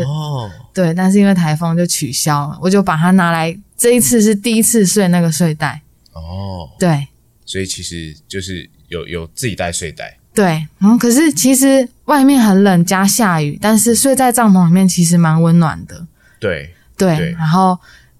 [0.02, 3.56] 哦，对，但是因为台风就取消了，我就把它拿来。
[3.76, 7.08] 这一次是第一次睡那个睡袋，哦，对
[7.44, 16.06] 所以其实就是有有自己带睡袋，对，然后可是其实外面很冷加下雨，但是睡在帐篷里面其实蛮温暖的。
[16.38, 17.78] 对，对，对然后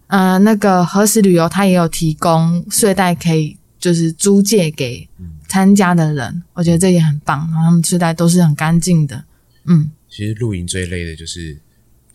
[0.09, 5.09] 呃，那个何时旅游他也有提供睡袋可以就是租借给
[5.49, 7.49] 参加的人，我觉得这也很棒。
[7.53, 9.25] 然后他们睡袋都是很干净的，
[9.67, 11.59] 嗯，其实露营最累的就是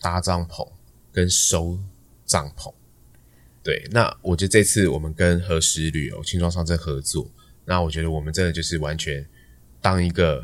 [0.00, 0.66] 搭帐篷
[1.12, 1.78] 跟收
[2.24, 2.72] 帐篷。
[3.62, 7.30] 对，那我觉得这次我们跟何时旅游轻装上阵合作，
[7.66, 9.22] 那我觉得我们真的就是完全
[9.82, 10.42] 当一个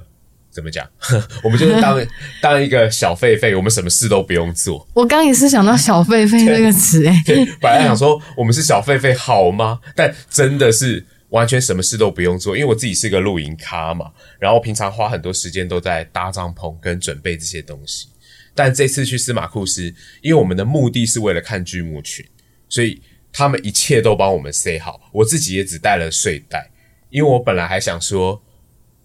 [0.50, 0.86] 怎么讲，
[1.42, 2.06] 我们就是当
[2.42, 4.86] 当一个小狒狒，我们什么事都不用做。
[4.92, 9.80] 我刚也是想到“小狒狒”这个词、欸，哎，本来想说我们是小狒狒好吗？
[9.96, 18.08] 但真的是完全什么事都不用做，因为我自己是个露营咖嘛，然后平常花很多时间都在搭帐篷跟准备这些东西。
[18.54, 22.24] 但这次去司马库斯，因为我们的目的是为了看巨木群，
[22.68, 25.10] 所以他们一切都帮我们塞好。
[25.12, 26.70] 我自己也只带了睡袋，
[27.10, 28.42] 因为我本来还想说，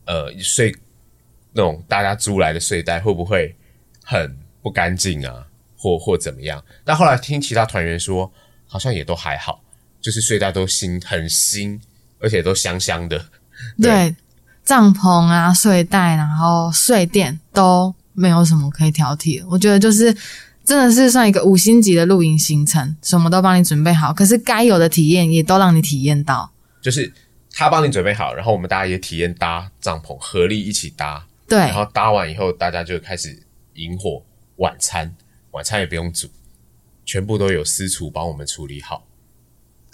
[0.05, 0.73] 呃，睡
[1.51, 3.53] 那种大家租来的睡袋会不会
[4.05, 6.63] 很不干净啊，或或怎么样？
[6.86, 8.31] 但后来听其他团员说，
[8.65, 9.62] 好像也都还好，
[9.99, 11.81] 就是睡袋都新很新，
[12.21, 13.25] 而且都香香的。
[13.81, 14.15] 对，
[14.63, 19.45] 帐篷啊、睡袋，然后睡垫都没有什么可以挑剔的。
[19.49, 20.15] 我觉得就是
[20.63, 26.51] 真的是算一个五星级的露营行程，什么都帮你准备好，可是该有的体验也都让你体验到。
[26.81, 27.12] 就是
[27.51, 33.43] 他帮你准备好，然后我们大家也体验搭帐篷，合力一起搭，对然后搭完以后，大家就开始
[33.75, 34.23] 引火
[34.57, 35.13] 晚餐，
[35.51, 36.27] 晚餐也不用煮，
[37.05, 39.05] 全部都有私厨帮我们处理好。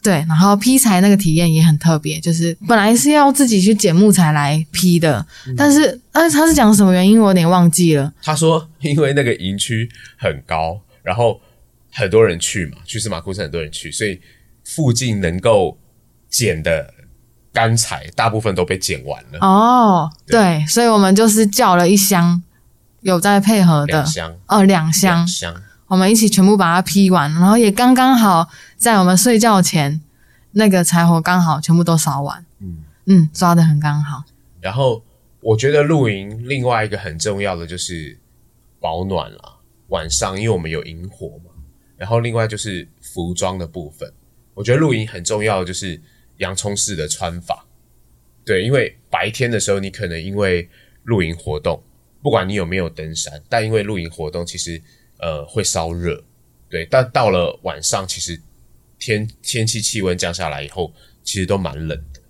[0.03, 5.25] 对，然后劈柴那个体验也很特别，就是本来是要自己去捡木材来劈的，
[5.57, 8.13] 但是但是他是讲什么原因，我有点忘记了。
[8.21, 11.41] 他说，因为那个营区很高，然后
[11.91, 14.19] 很多人去嘛，去司马库斯很多人去，所以
[14.63, 15.77] 附近能够
[16.29, 16.93] 捡的
[17.51, 22.41] 干柴大部分都被捡完了，哦，对，所以我们就是叫了一箱，
[23.01, 23.93] 有在配合的。
[23.93, 25.15] 两，箱，哦，两箱。
[25.15, 28.47] 两，箱，我们一起全部把它劈完，然后也刚刚好
[28.77, 30.01] 在我们睡觉前，
[30.51, 32.83] 那个柴火刚好全部都烧完，嗯。
[33.09, 34.25] 嗯，抓的很刚好。
[34.59, 35.01] 然后
[35.39, 38.19] 我觉得露营另外一个很重要的就是
[38.81, 41.51] 保暖啦，晚上因为我们有萤火嘛，
[41.95, 44.11] 然后另外就是服装的部分，
[44.53, 46.01] 我觉得露营很重要的就是
[46.39, 47.65] 洋葱式的穿法，
[48.43, 50.69] 对，因为白天的时候你可能因为
[51.03, 51.81] 露营活动，
[52.21, 54.81] 不管你有没有登山，但因为露营活动其实
[55.19, 56.23] 呃会烧热，
[56.69, 58.39] 对，但到了晚上其实
[58.99, 62.21] 天天气气温降下来以后，其实都蛮冷的。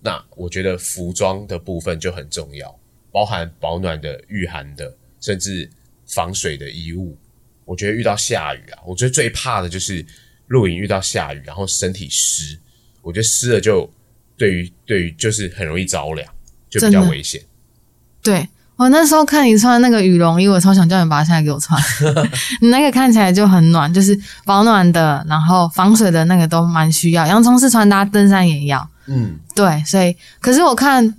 [0.00, 2.78] 那我觉得服装的部分就很重要，
[3.10, 5.70] 包含保暖的、御寒的，甚至
[6.06, 7.16] 防水的衣物。
[7.64, 10.04] 我觉得遇到下雨啊，我觉得最怕的就是
[10.48, 12.58] 露营遇到下雨，然后身体湿。
[13.00, 13.90] 我觉得湿了就
[14.36, 16.34] 对于对于就是很容易着凉，
[16.68, 17.42] 就比较危险。
[18.22, 21.80] 对我那时候看你穿那个羽绒衣，我超想叫你把它下来给我穿。
[22.60, 27.26] 你那个看起来就很暖，就是保暖的，然后防水的那个都蛮需要。
[27.26, 28.88] 洋葱式穿搭，登山也要。
[29.06, 31.14] 嗯，对，所以可是我看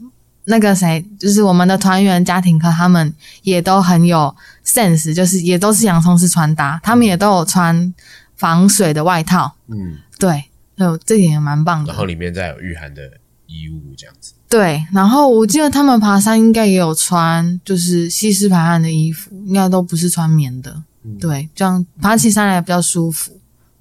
[0.46, 3.14] 那个谁，就是我们的团员家庭课，他们
[3.44, 7.94] 也都很有 sense，就是也都是洋葱式穿搭，他们也都有穿
[8.36, 9.56] 防水的外套。
[9.68, 10.44] 嗯，对，
[10.78, 11.94] 就这点也蛮棒的。
[11.94, 13.02] 然后里面再有御寒的
[13.48, 14.34] 衣物这样子。
[14.56, 20.82] 对，然后我记得他们爬山应该也有穿，就是吸湿排汗的衣服，应该都不是穿棉的。
[21.20, 23.38] 对，这样爬起山来比较舒服。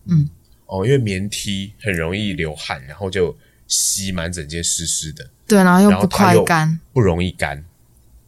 [0.07, 0.29] 嗯
[0.67, 3.37] 哦，因为棉 T 很容易流汗，然后就
[3.69, 5.31] 吸满整件湿湿的。
[5.47, 6.81] 对，然后又不快干。
[6.93, 7.65] 不容易干，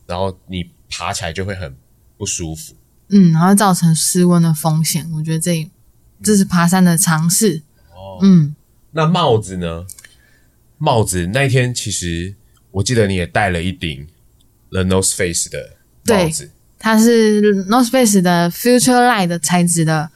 [0.06, 1.74] 然后你爬起来就会很
[2.16, 2.74] 不舒服。
[3.09, 5.68] 嗯，然后造成失温的风险，我觉得这
[6.22, 7.61] 这是爬山的常识。
[7.90, 8.54] 哦，嗯，
[8.92, 9.85] 那帽子呢？
[10.78, 12.34] 帽子那一天其实
[12.70, 14.06] 我记得你也戴了一顶
[14.70, 20.10] The North Face 的帽子，它是 North Face 的 Future Light 的材质的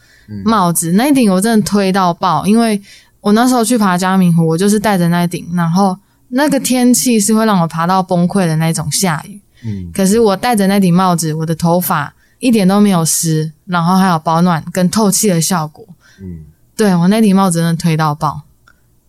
[0.45, 2.81] 帽子，那一顶我真的推到爆，因为
[3.21, 15.87] 我那时候去爬嘉明湖，我就是戴着那一顶，然后那个天气是会让我爬到崩溃的那种下雨，嗯，可是我戴着那顶帽子，我的头发一点都没有湿，然后还有保暖跟透气的效果，
[16.21, 16.45] 嗯，
[16.77, 18.43] 对我那顶帽子真的推到爆，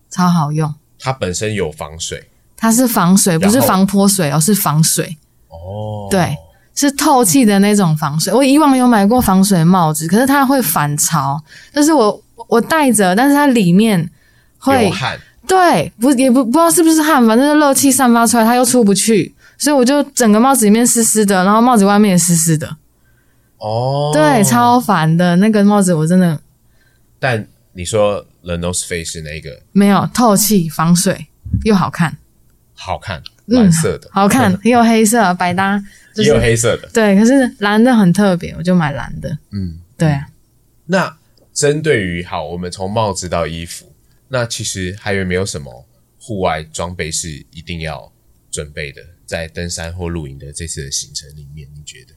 [0.10, 0.74] 超好用。
[1.02, 5.18] 它本身有防水它是防水，不是防泼水哦，是防水。
[5.50, 6.38] 哦，对，
[6.76, 8.32] 是透气的那种防水。
[8.32, 11.42] 我以往有买过防水帽子，可是它会反潮，
[11.74, 14.10] 就是我我戴着，但是它里面
[14.60, 22.78] 会流汗，对，不也不不知道是不是汗，反正是热气散发出来，它又出不去，所以我就整个帽子里面湿湿的，然后帽子外面也湿湿的，
[23.58, 25.36] 哦，对，超烦的。
[25.38, 26.40] 那个帽子我真的
[27.20, 31.28] 但你说 The North Face 那个没有透气、防水
[31.64, 32.18] 又好看，
[32.74, 35.82] 好看，嗯蓝色的，好看，也有黑色百搭，
[36.16, 39.38] 就也有黑色的，对，可是蓝的很特别，我就买蓝的。
[39.52, 39.80] 嗯。
[39.98, 40.28] 对啊，
[40.88, 41.16] 那
[41.54, 43.94] 针对于好，我们从帽子到衣服，
[44.30, 48.12] 那其实还有没有什么户外装备是一定要
[48.50, 49.02] 准备的？
[49.28, 52.14] 在登山或露营的这次的行程里面，你觉得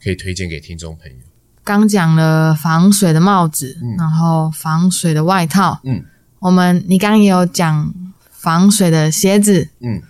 [0.00, 1.18] 可以推荐给听众朋友？
[1.64, 6.04] 刚讲了防水的帽子，然后防水的外套，嗯，
[6.38, 7.92] 我们你刚刚也有讲
[8.30, 10.02] 防水的鞋子，嗯，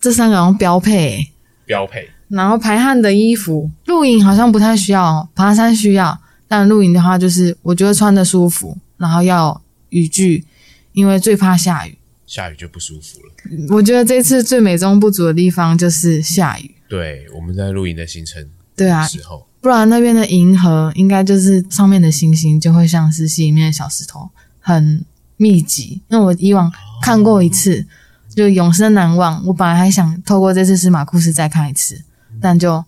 [0.00, 1.32] 这三个好像标配欸、
[1.64, 2.10] 标配。
[2.28, 6.20] 然后排汗的衣服，露营好像不太需要哦，爬山需要。
[6.48, 10.44] 但露营的话，就是我觉得穿的舒服，然后要雨具，
[10.92, 11.96] 因为最怕下雨。
[12.26, 13.74] 下雨就不舒服了。
[13.74, 16.74] 我觉得这次最美中不足的地方就是下雨。
[16.88, 18.44] 对，我们在露营的行程
[18.76, 25.04] 对啊，时候，不然那边的银河应该就是上面的星星就会像是戏里面的小石头，很
[25.38, 26.00] 密集。
[26.06, 27.84] 那我以往看过一次，
[28.32, 29.44] 就永生难忘。
[29.44, 32.00] 我本来还想透过这次司马库斯再看一次，
[32.40, 32.84] 但就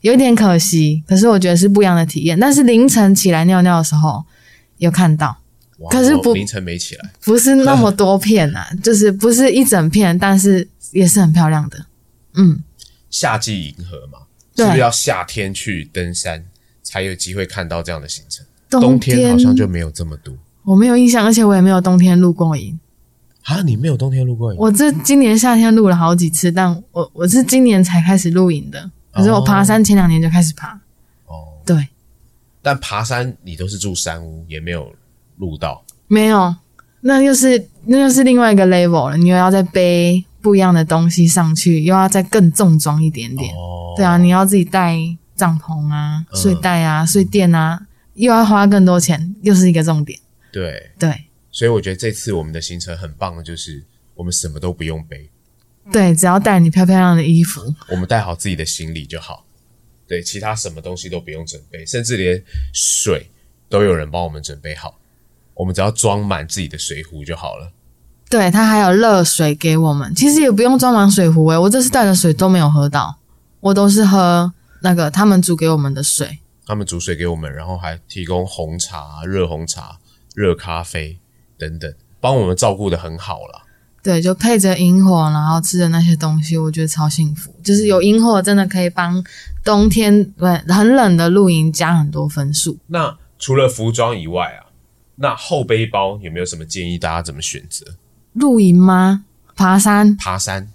[0.00, 1.04] 有点可惜。
[1.06, 2.36] 可是我觉得是不一样的体验。
[2.40, 4.24] 但是凌晨起来尿尿的时候
[4.78, 5.38] 有看到，
[5.92, 11.86] 可是不凌晨没起来，不是那么多片啊， 就是不是一整片，但是也是很漂亮的。
[12.34, 12.64] 嗯，
[13.10, 14.25] 夏季银河嘛，对
[14.56, 16.44] 是不是要夏天去登山
[16.82, 18.44] 才有机会看到这样的行程？
[18.68, 22.78] 冬冬天好像就没有这么多我没有印象，而且我也没有冬天露过营。
[23.44, 23.62] 啊！
[23.62, 24.58] 你没有冬天露过营？
[24.58, 28.90] 我这今年夏天录了好几次，但我我是今年才开始露营的。
[29.12, 30.78] 可是我爬山前两年就开始爬，
[31.26, 31.86] 哦，对，
[32.60, 34.92] 但爬山你都是住山屋，也没有
[35.36, 35.84] 录到。
[36.08, 36.56] 没有，
[37.02, 39.16] 那又是那又是另外一个 level 了。
[39.16, 43.52] 你又要再背不一样的东西上去，又要再更重装一点点。
[43.52, 44.96] 哦，对啊，你要自己带
[45.34, 50.16] 帐篷啊、嗯睡袋啊、睡垫啊，又要花更多钱，又是一个重点。
[50.52, 53.82] 对，对所以我觉得这次我们的行程很棒的，就是
[54.14, 55.28] 我们什么都不用背，
[55.90, 59.44] 对，只要带你漂漂亮亮的衣服，我们带好自己的行李就好。
[60.06, 62.40] 对，其他什么东西都不用准备，甚至连
[62.72, 63.28] 水
[63.68, 64.96] 都有人帮我们准备好，
[65.54, 67.72] 我们只要装满自己的水壶就好了。
[68.28, 73.16] 对，它还有热水给我们，其实也不用装满水壶诶、我这次带的水都没有喝到，
[73.60, 76.40] 我都是喝那个他们煮给我们的水。
[76.66, 79.98] 他们煮水给我们，然后还提供红茶、热红茶、
[80.34, 81.18] 热咖啡
[81.56, 83.62] 等等，帮我们照顾的很好啦。
[84.02, 87.54] 对，就配着萤火，然后吃的那些东西，我觉得超幸福。
[87.62, 89.24] 就是有萤火，真的可以帮
[89.64, 92.76] 冬天对很冷的露营加很多分数。
[92.88, 94.66] 那除了服装以外啊，
[95.14, 97.86] 那后背包有没有什么建议大家怎么选择？
[98.36, 99.24] 露营吗？
[99.56, 100.14] 爬山？
[100.16, 100.68] 爬山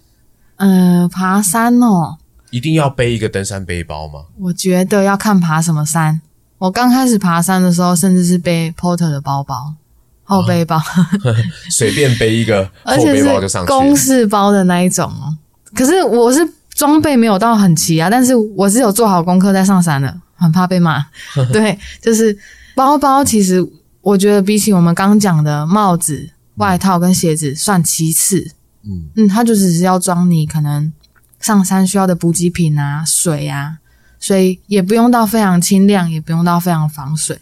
[0.57, 2.17] 呃，爬山哦，
[2.49, 4.25] 一定要背一个登山背包吗？
[4.39, 6.21] 我觉得要看爬什么山。
[6.57, 9.73] 我刚开始爬山的时候，甚至是背 porter 的包包，
[10.23, 10.79] 后背包，
[11.71, 15.35] 随便背一个 而背包就是上去公事包的那一种哦。
[15.73, 21.03] 可是我是装备没有到很齐啊，但是我是有做好功课再上山的，很怕被骂。
[21.51, 22.37] 对，就是
[22.75, 23.65] 包包，其实
[24.01, 28.51] 我觉得比起我们刚讲的帽子、外套跟鞋子算其次。
[28.83, 30.91] 嗯嗯，它就只是要装你可能
[31.39, 33.77] 上山需要的补给品啊、水啊，
[34.19, 37.37] 所以也不用到非常清亮，也不用到非常防水。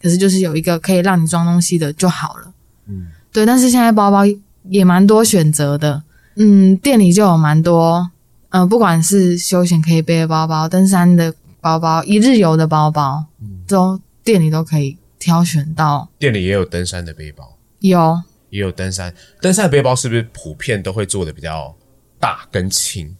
[0.00, 2.52] 可是就是有一个可以让你装东西的就好了。
[2.86, 4.20] 嗯，对，但是现在包包
[4.68, 6.02] 也蛮多选择的，
[6.36, 8.10] 嗯，店里就有蛮多，
[8.50, 13.24] 呃，不管是休闲可以背的包包、登山的包包、一日游的包包，
[13.66, 16.08] 都店里都可以挑选到。
[16.18, 18.22] 店里也有登山的背包，有，
[18.54, 21.76] 也有登山登山背包，是不是普遍都会做的比较
[22.20, 23.12] 大跟轻？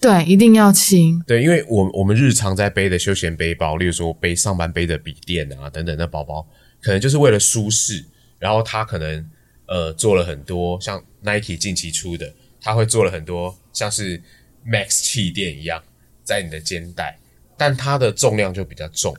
[0.00, 1.22] 对，一定要轻。
[1.28, 6.44] 对，因为我我们日常在背的休闲背包，例如说背上班背的笔电啊等等的包包，
[6.82, 8.04] 可能就是为了舒适，
[8.40, 9.24] 然后它可能
[9.66, 14.20] 呃做了很多像 Nike 近期出的，它会做了很多像是
[14.66, 15.80] Max 气垫一样
[16.24, 17.16] 在你的肩带，
[17.56, 19.16] 但它的重量就比较重，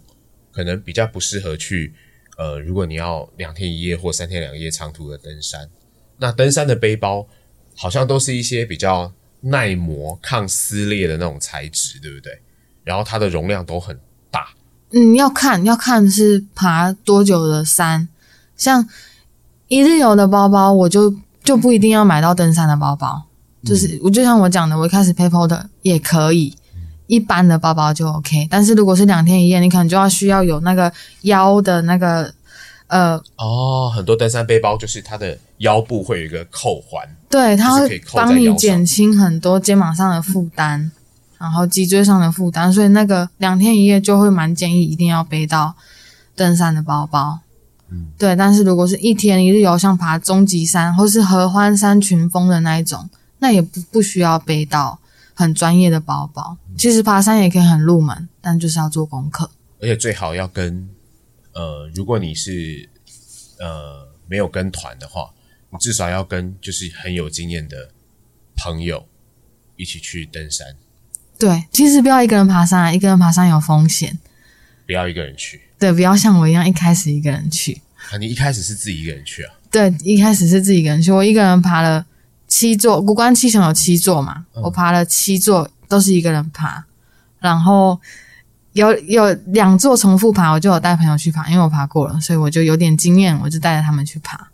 [0.52, 1.94] 可能比较不适合去
[2.42, 5.70] 呃，如果你要两天一夜或三天两夜长途的登山，
[6.18, 7.28] 那登山的背包
[7.76, 12.42] 好像都是一些比较耐磨、抗撕裂的那种材质，对不对？
[12.84, 13.96] 然后它的容量都很
[14.32, 14.48] 大，
[14.90, 18.10] 嗯，要看要看是爬多久的山，
[18.58, 18.90] 像
[19.68, 23.28] 一日游的包包，我就就不一定要买到登山的包包，
[23.64, 26.58] 就是我就像我讲的，我一开始 PayPal 的也可以，
[27.12, 28.48] 一般的包包就 OK。
[28.50, 30.90] 但是如果是两天一夜，你可能就要需要有那个
[31.24, 32.34] 腰的那个
[32.88, 40.90] 呃，哦，很多登山背包就是它的腰部会有一个扣环，对，它会帮你减轻很多肩膀上的负担，
[41.38, 45.76] 然后脊椎上的负担，所以那个两天一夜就会蛮建议一定要背到
[46.34, 47.40] 登山的包包。
[47.90, 53.10] 嗯，对，但是如果是一天一日游，像爬终极山或是合欢山群峰的那一种，
[53.40, 54.98] 那也不不需要背到
[55.42, 56.58] 很专业的包包。
[56.78, 59.52] 其实爬山也可以很入门，但就是要做功课。
[59.80, 60.88] 而且最好要跟
[61.54, 62.90] 呃，如果你是
[63.60, 65.32] 呃没有跟团的话，
[65.70, 67.90] 你至少要跟就是很有经验的
[68.56, 69.08] 朋友
[69.76, 70.76] 一起去登山，
[71.40, 74.20] 对，其实不要一个人爬山啊，一个人爬山有风险。
[74.86, 75.62] 不要一个人去。
[75.80, 77.82] 对，不要像我一样一开始一个人去。
[78.12, 79.54] 啊，你一开始是自己一个人去啊？
[79.72, 82.06] 对，一开始是自己一个人去，我一个人爬了
[82.52, 86.84] 七座，古关七雄有七座嘛，嗯我爬了七座，都是一个人爬，
[87.40, 87.98] 然后
[88.74, 94.50] 有有两座重复爬，我就有带朋友去爬，因为我爬过了，所以我就有点经验，我就带着他们去爬。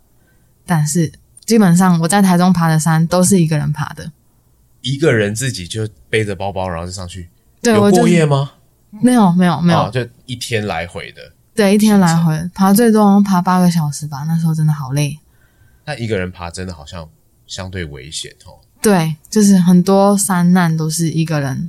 [0.64, 1.12] 但是
[1.44, 4.12] 基本上我在台中爬的山都是一个人爬的，
[4.80, 7.28] 一个人自己就背着包包然后就上去，
[7.60, 8.52] 对有过夜吗？
[8.90, 11.32] 没有没有没有，哦就一天来回的。
[11.54, 15.18] 对，一天来回爬最多爬八个小时吧，那时候真的好累。
[15.84, 17.08] 但一个人爬真的好像
[17.48, 18.62] 相对危险哦。
[18.80, 21.68] 对，就是很多山难都是一个人，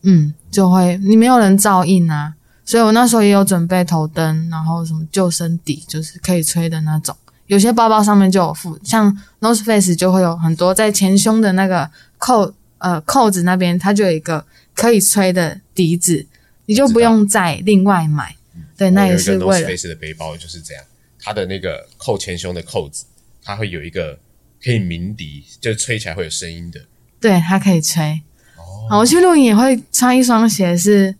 [0.00, 2.34] 嗯，就会你没有人照应啊，
[2.64, 7.14] 所以我那时候也有准备头灯，然后什么救生底，就是可以吹的那种。
[7.46, 16.26] 有些包包上面就有附，像 Nose Face 就会有很多在前胸的那个扣呃扣子那边，它就有一个可以吹的笛子，
[16.64, 18.34] 你就不用再另外买。
[18.78, 20.82] 对，那也是为 North 了 Face 的背包就是这样，
[21.20, 23.04] 它的那个扣前胸的扣子，
[23.42, 24.18] 它会有一个
[24.64, 26.80] 可以鸣笛，就是吹起来会有声音的。
[27.20, 28.22] 对，它可以吹。
[28.56, 31.14] 哦好，我去露营也会穿一双鞋是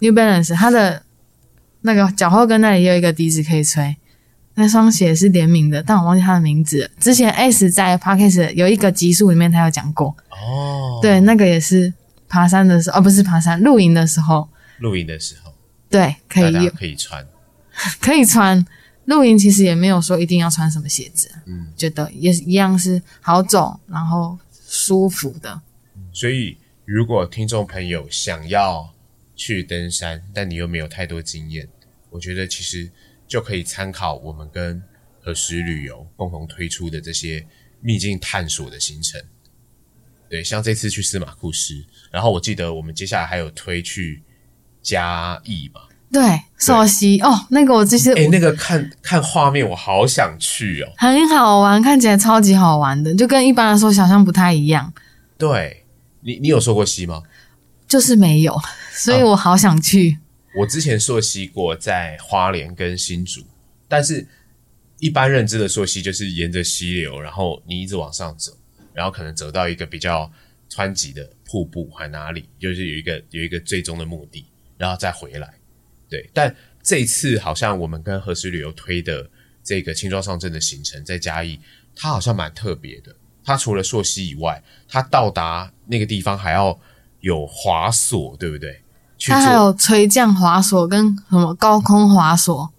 [0.00, 1.02] New Balance，它的
[1.82, 3.96] 那个脚后跟那里也有一个笛子可以吹。
[4.54, 6.90] 那双鞋是联名的，但我忘记它的名字了。
[6.98, 11.94] 之前 S 在 Podcast 有一个集数里面他有讲过，哦，对，那个也是
[12.28, 15.54] 爬山的时候，哦，不是爬山，露营的时候，露营的时候
[15.88, 17.24] 对，可以有可以穿。
[18.00, 18.66] 可以穿。
[19.08, 24.38] 露营其实也没有说一定要穿什么鞋子，嗯，觉得也是一样是好走，然后
[24.68, 25.62] 舒服的。
[26.12, 28.92] 所以如果听众朋友想要
[29.34, 31.66] 去登山，但你又没有太多经验，
[32.10, 32.90] 我觉得其实
[33.26, 34.82] 就可以参考我们跟
[35.22, 37.46] 何时旅游共同推出的这些
[37.80, 39.18] 秘境探索的行程。
[40.28, 44.22] 对，像这次去司马库斯，然后我记得我们接下来还有推去
[44.82, 45.80] 嘉义嘛。
[46.10, 50.88] 对，溯溪哦，那个我这是诶，那个看看画面，我好想去哦。
[50.96, 54.92] 很好玩，看起来超级好玩的，就跟一般来说想象不太一样，
[55.36, 55.84] 对
[56.22, 57.22] 你，你有溯过溪吗？
[57.86, 58.58] 就是没有，
[58.92, 60.18] 所以我好想去。
[60.58, 63.42] 我之前溯溪过，在花莲跟新竹，
[63.86, 64.26] 但是
[64.98, 68.52] 一般认知的溯溪就是沿着溪流，然后你一直往上走，
[68.94, 70.30] 然后可能走到一个比较
[70.74, 74.44] 湍急的瀑布还哪里，就是有一个有一个最终的目的，
[74.78, 75.48] 然后再回来。
[76.08, 79.28] 对，但这一次好像我们跟何时旅游推的
[79.62, 81.58] 这个轻装上阵的行程，在嘉义，
[81.94, 83.14] 它好像蛮特别的。
[83.44, 86.78] 它除了溯溪以外，它到达那个地方还要
[87.20, 88.82] 有滑索，对不对？
[89.16, 92.70] 去它还，有垂降滑索跟什么高空滑索，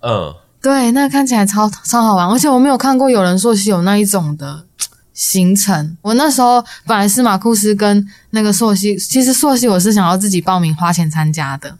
[0.00, 4.66] 嗯，对，那看起来超超好玩，而且我没有看过有人溯溪有那一种的
[5.14, 5.96] 行程。
[6.02, 11.78] 我那时候本来是马库斯跟那个溯溪，其实溯溪我是想要自己报名花钱参加的，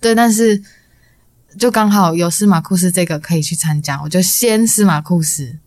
[0.00, 0.62] 对，但是
[1.58, 5.58] 就刚好有司马库斯这个可以去参加，我就先司马库斯，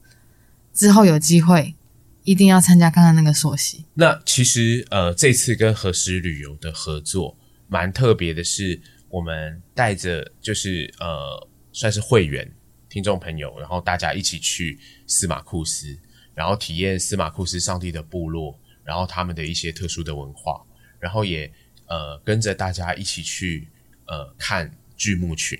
[0.73, 1.75] 之后有机会
[2.23, 3.85] 一定要参加看看那个溯溪。
[3.95, 8.79] 那其实呃，这次跟何时旅游的合作蛮特别的是，
[9.09, 12.49] 我们带着就是呃，算是会员
[12.89, 15.97] 听众朋友，然后大家一起去司马库斯，
[16.33, 20.61] 然后体验司马库斯上帝的部落，然后他们的一些特殊的文化，
[20.99, 21.51] 然后也
[21.87, 23.67] 呃跟着大家一起去
[24.11, 25.57] 呃看巨木群。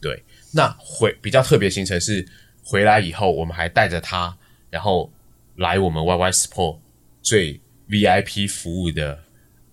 [0.00, 2.26] 对，那回比较特别行程是
[2.64, 4.36] 回来以后，我们还带着他，
[4.68, 5.10] 然后
[5.56, 6.78] 来我们 YY Sport
[7.22, 9.22] 最 VIP 服务的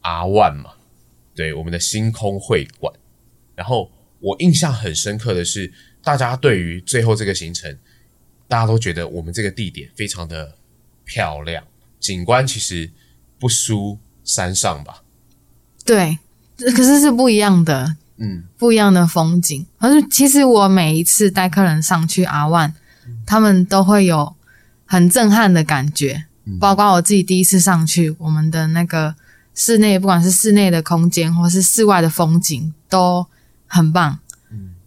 [0.01, 0.74] R One 嘛，
[1.36, 2.93] 对，我们的星空会馆。
[3.55, 7.78] 然后我印象很深刻的是，大家对于最后这个行程，
[8.47, 10.55] 大家都觉得我们这个地点非常的
[11.03, 11.63] 漂亮，
[11.99, 12.89] 景观其实
[13.38, 15.03] 不输山上吧。
[15.84, 16.17] 对，
[16.57, 19.65] 可是是不一样的，嗯，不一样的风景。
[19.80, 22.74] 而是其实我每一次带客人上去阿万，
[23.26, 24.36] 他们都会有
[24.86, 26.26] 很震撼的感觉。
[26.59, 29.15] 包括我自己第一次上去，我们的那个
[29.53, 33.26] 室内，不管是室内的空间或是室外的风景，都
[33.67, 34.19] 很棒。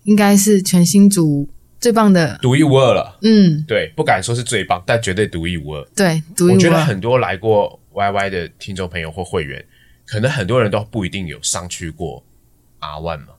[0.02, 1.48] 应该是全新组
[1.80, 3.18] 最棒的，独一无二了。
[3.22, 5.88] 嗯，对，不敢说是最棒，但绝对独一无二。
[5.96, 6.84] 对，独一我觉得。
[6.84, 9.64] 很多来过 YY 的听众朋友或会员，
[10.04, 12.22] 可能很多人都不一定有上去过
[12.84, 13.34] R One 嘛。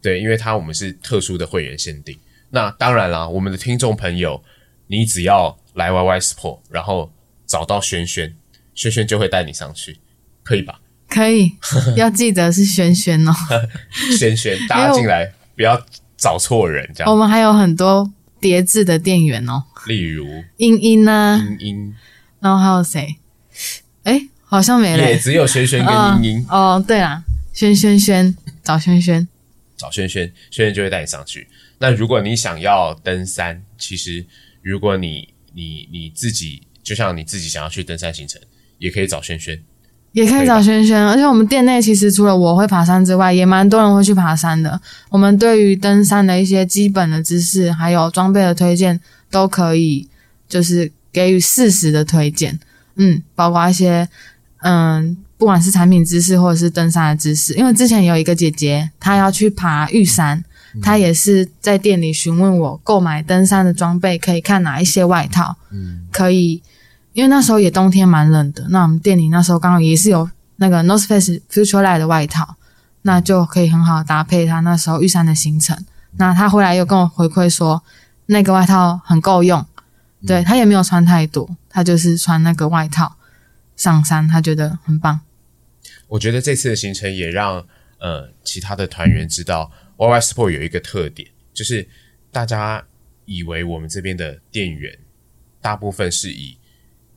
[0.00, 2.18] 对，因为它我们是特殊的会员限定。
[2.50, 4.42] 那当然啦，我们的听众朋友，
[4.88, 7.10] 你只要来 YY Sport，然后
[7.46, 8.34] 找到轩轩，
[8.74, 9.98] 轩轩就会带你上去，
[10.42, 10.80] 可以吧？
[11.08, 11.52] 可以，
[11.96, 13.32] 要记得是轩轩哦。
[14.18, 15.80] 轩轩，大家进来不要
[16.16, 17.12] 找错人，这样。
[17.12, 20.26] 我们还有很多叠字的店员哦，例如
[20.56, 21.94] 英英啊，英英，
[22.40, 23.16] 然后还有谁？
[24.02, 25.16] 哎，好像没了也。
[25.16, 26.46] 只有轩轩跟英英。
[26.48, 27.22] 哦，对啦，
[27.52, 29.26] 轩轩轩找轩轩，
[29.76, 31.48] 找轩轩，轩轩就会带你上去。
[31.78, 34.24] 那如果你想要登山，其实
[34.62, 38.40] 如果你你你自己就像你自己想要去登山行程，
[38.78, 39.62] 也可以找轩轩。
[40.12, 44.78] 也可以找轩轩，而且我们店内其实除了我会爬山之外，也蛮多人会去爬山的。
[45.08, 49.00] 我们对于登山的一些基本的知识，还有装备的推荐，
[49.30, 50.06] 都可以
[50.46, 52.60] 就是给予适时的推荐。
[52.96, 54.06] 嗯，包括一些
[54.58, 57.52] 嗯，不管是产品知识或者是登山的知识。
[57.54, 60.44] 因为之前有一个姐姐，她要去爬玉山，
[60.80, 66.62] 她也是在店里询问我购买登山的装备，可以看哪一些外套，嗯，可以。
[67.12, 72.54] 因为那时候也冬天蛮冷的，那我们店里那时候刚好也是有那个 North Face Future Light 的外套，
[73.02, 75.76] 那就可以很好搭配她那时候玉山的行程。
[76.18, 77.82] 那她回来又跟我回馈说，
[78.26, 79.66] 那个外套很够用，
[80.24, 83.16] 对她也没有穿太多，她就是穿那个外套
[83.74, 85.18] 上山，他觉得很棒。
[86.12, 87.66] 我觉得这次的行程也让
[87.98, 91.88] 呃其他的团员知道，YY Sport 有一个特点，就是
[92.30, 92.86] 大家
[93.24, 94.98] 以为我们这边的店员
[95.58, 96.58] 大部分是以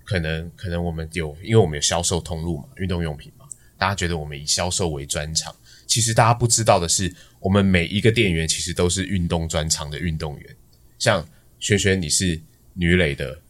[0.06, 3.46] 可能可能我们有，因为我们有销售通路嘛，运动用品嘛，
[3.78, 5.54] 大家觉得我们以销售为专长。
[5.86, 10.56] 其实大家不知道的是，我们每一个店员其实都是运动专长的运动员。
[10.98, 11.28] 像
[11.60, 12.40] 萱萱，你是
[12.74, 13.42] 女垒的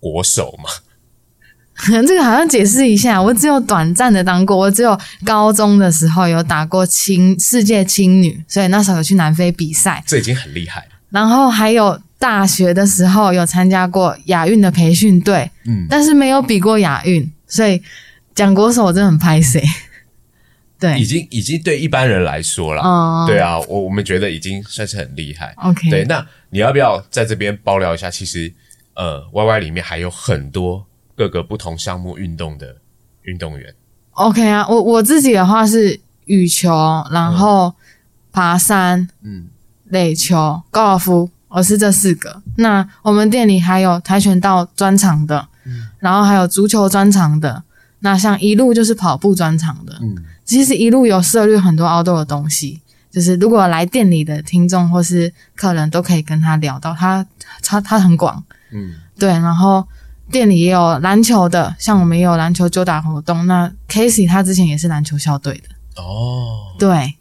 [0.00, 0.70] 国手嘛？
[2.06, 10.86] 这个好像解释一下，我只有短暂的当过，我只有高中的时候有打过青世界青女，所以那时候有去南非比赛，这已经很厉害了。
[11.10, 12.00] 然后还有。
[12.18, 17.80] 大学的时候有参加过亚运的培训队，嗯，但是没有比过亚运，所以
[18.34, 19.62] 讲国手我真的很拍谁。
[20.80, 25.52] 对，已经已经对一般人来说了，哦对啊，我我们觉得已经算是很厉害。
[25.58, 28.10] OK，对，那你要不要在这边爆料一下？
[28.10, 28.50] 其实，
[28.94, 32.76] 呃，Y Y 里面还有很多各个不同项目运动的
[33.22, 33.74] 运动员。
[34.12, 36.70] OK 啊，我我自己的话是羽球，
[37.10, 37.74] 然后
[38.30, 39.46] 爬山，嗯，
[39.84, 41.30] 垒球，高尔夫。
[41.48, 42.42] 我是这四个。
[42.56, 47.62] 那我们店里还有跆拳道专场的，嗯，然后还有足球专场的。
[48.00, 52.82] 那像一路就是跑步专场的，嗯，其实一路有涉猎很多 outdoor 的东西。
[53.10, 57.24] 就是如果来店里的听众或是客人都可以跟他聊到，他
[57.62, 59.30] 他他很广，嗯，对。
[59.30, 59.86] 然后
[60.30, 63.46] 店里也有篮球的，像我们也有篮球揪打活动。
[63.46, 67.14] 那 Casey 他之前也是篮球校队的，哦，对，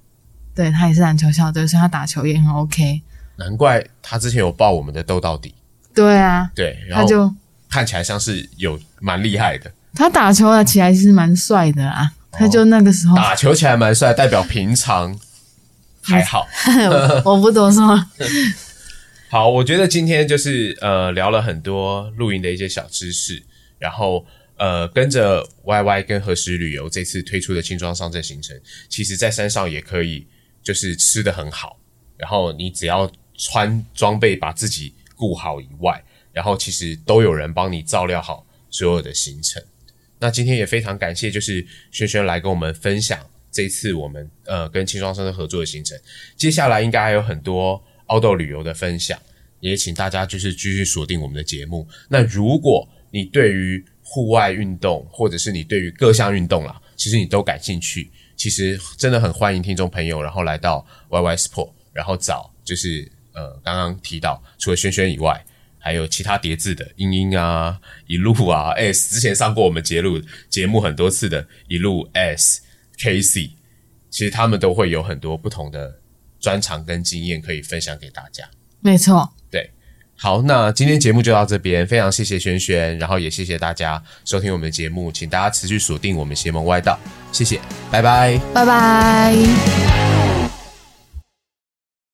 [0.55, 3.01] 对他也是篮球校队，所以他打球也很 OK。
[3.37, 5.53] 难怪他之前有报我们的斗到底。
[5.93, 7.33] 对啊，对，然后就
[7.69, 9.71] 看起来像是有蛮厉害的。
[9.93, 15.17] 他打球啊起来其实蛮帅的啊，他就那个时候打球起来蛮帅，代表平常
[16.01, 16.45] 还好。
[17.23, 18.03] 我不多说。
[19.35, 23.43] 好，我觉得今天就是呃聊了很多露营的一些小知识，
[23.77, 24.25] 然后
[24.55, 28.57] 呃跟着 Y Y 跟何时旅游这次推出的轻装上阵行程，
[28.87, 30.25] 其实在山上也可以
[30.63, 31.77] 就是吃的很好，
[32.15, 33.11] 然后你只要。
[33.37, 39.61] 穿装备把自己顾好以外，然后其实都有人帮你照料好所有的行程。
[40.19, 43.19] 那今天也非常感谢，就是轩轩来跟我们分享
[43.51, 45.99] 这次我们呃跟轻装上阵合作的行程。
[46.37, 49.19] 接下来应该还有很多澳豆旅游的分享，
[49.59, 51.87] 也请大家就是继续锁定我们的节目。
[52.09, 63.11] 那如果你对于户外运动，或者是你对于各项运动啦，其实你都感兴趣，其实真的很欢迎听众朋友，然后来到 YY Sport，然后找就是。
[63.37, 65.45] 呃，刚刚提到，除了轩轩以外，
[65.77, 67.77] 还有其他叠字的英英啊、
[68.07, 72.61] 一路啊、S，之前上过我们节目节目很多次的一路 S、
[72.97, 73.51] KC，
[74.09, 75.99] 其实他们都会有很多不同的
[76.45, 78.43] 专长跟经验可以分享给大家。
[78.81, 79.67] 没错，对，
[80.15, 86.99] 好，那今天节目就到这边，非常谢谢轩轩，然后也谢谢大家收听我们的节目，请大家持续锁定我们邪门歪道，
[87.31, 90.44] 谢谢，拜拜，拜拜。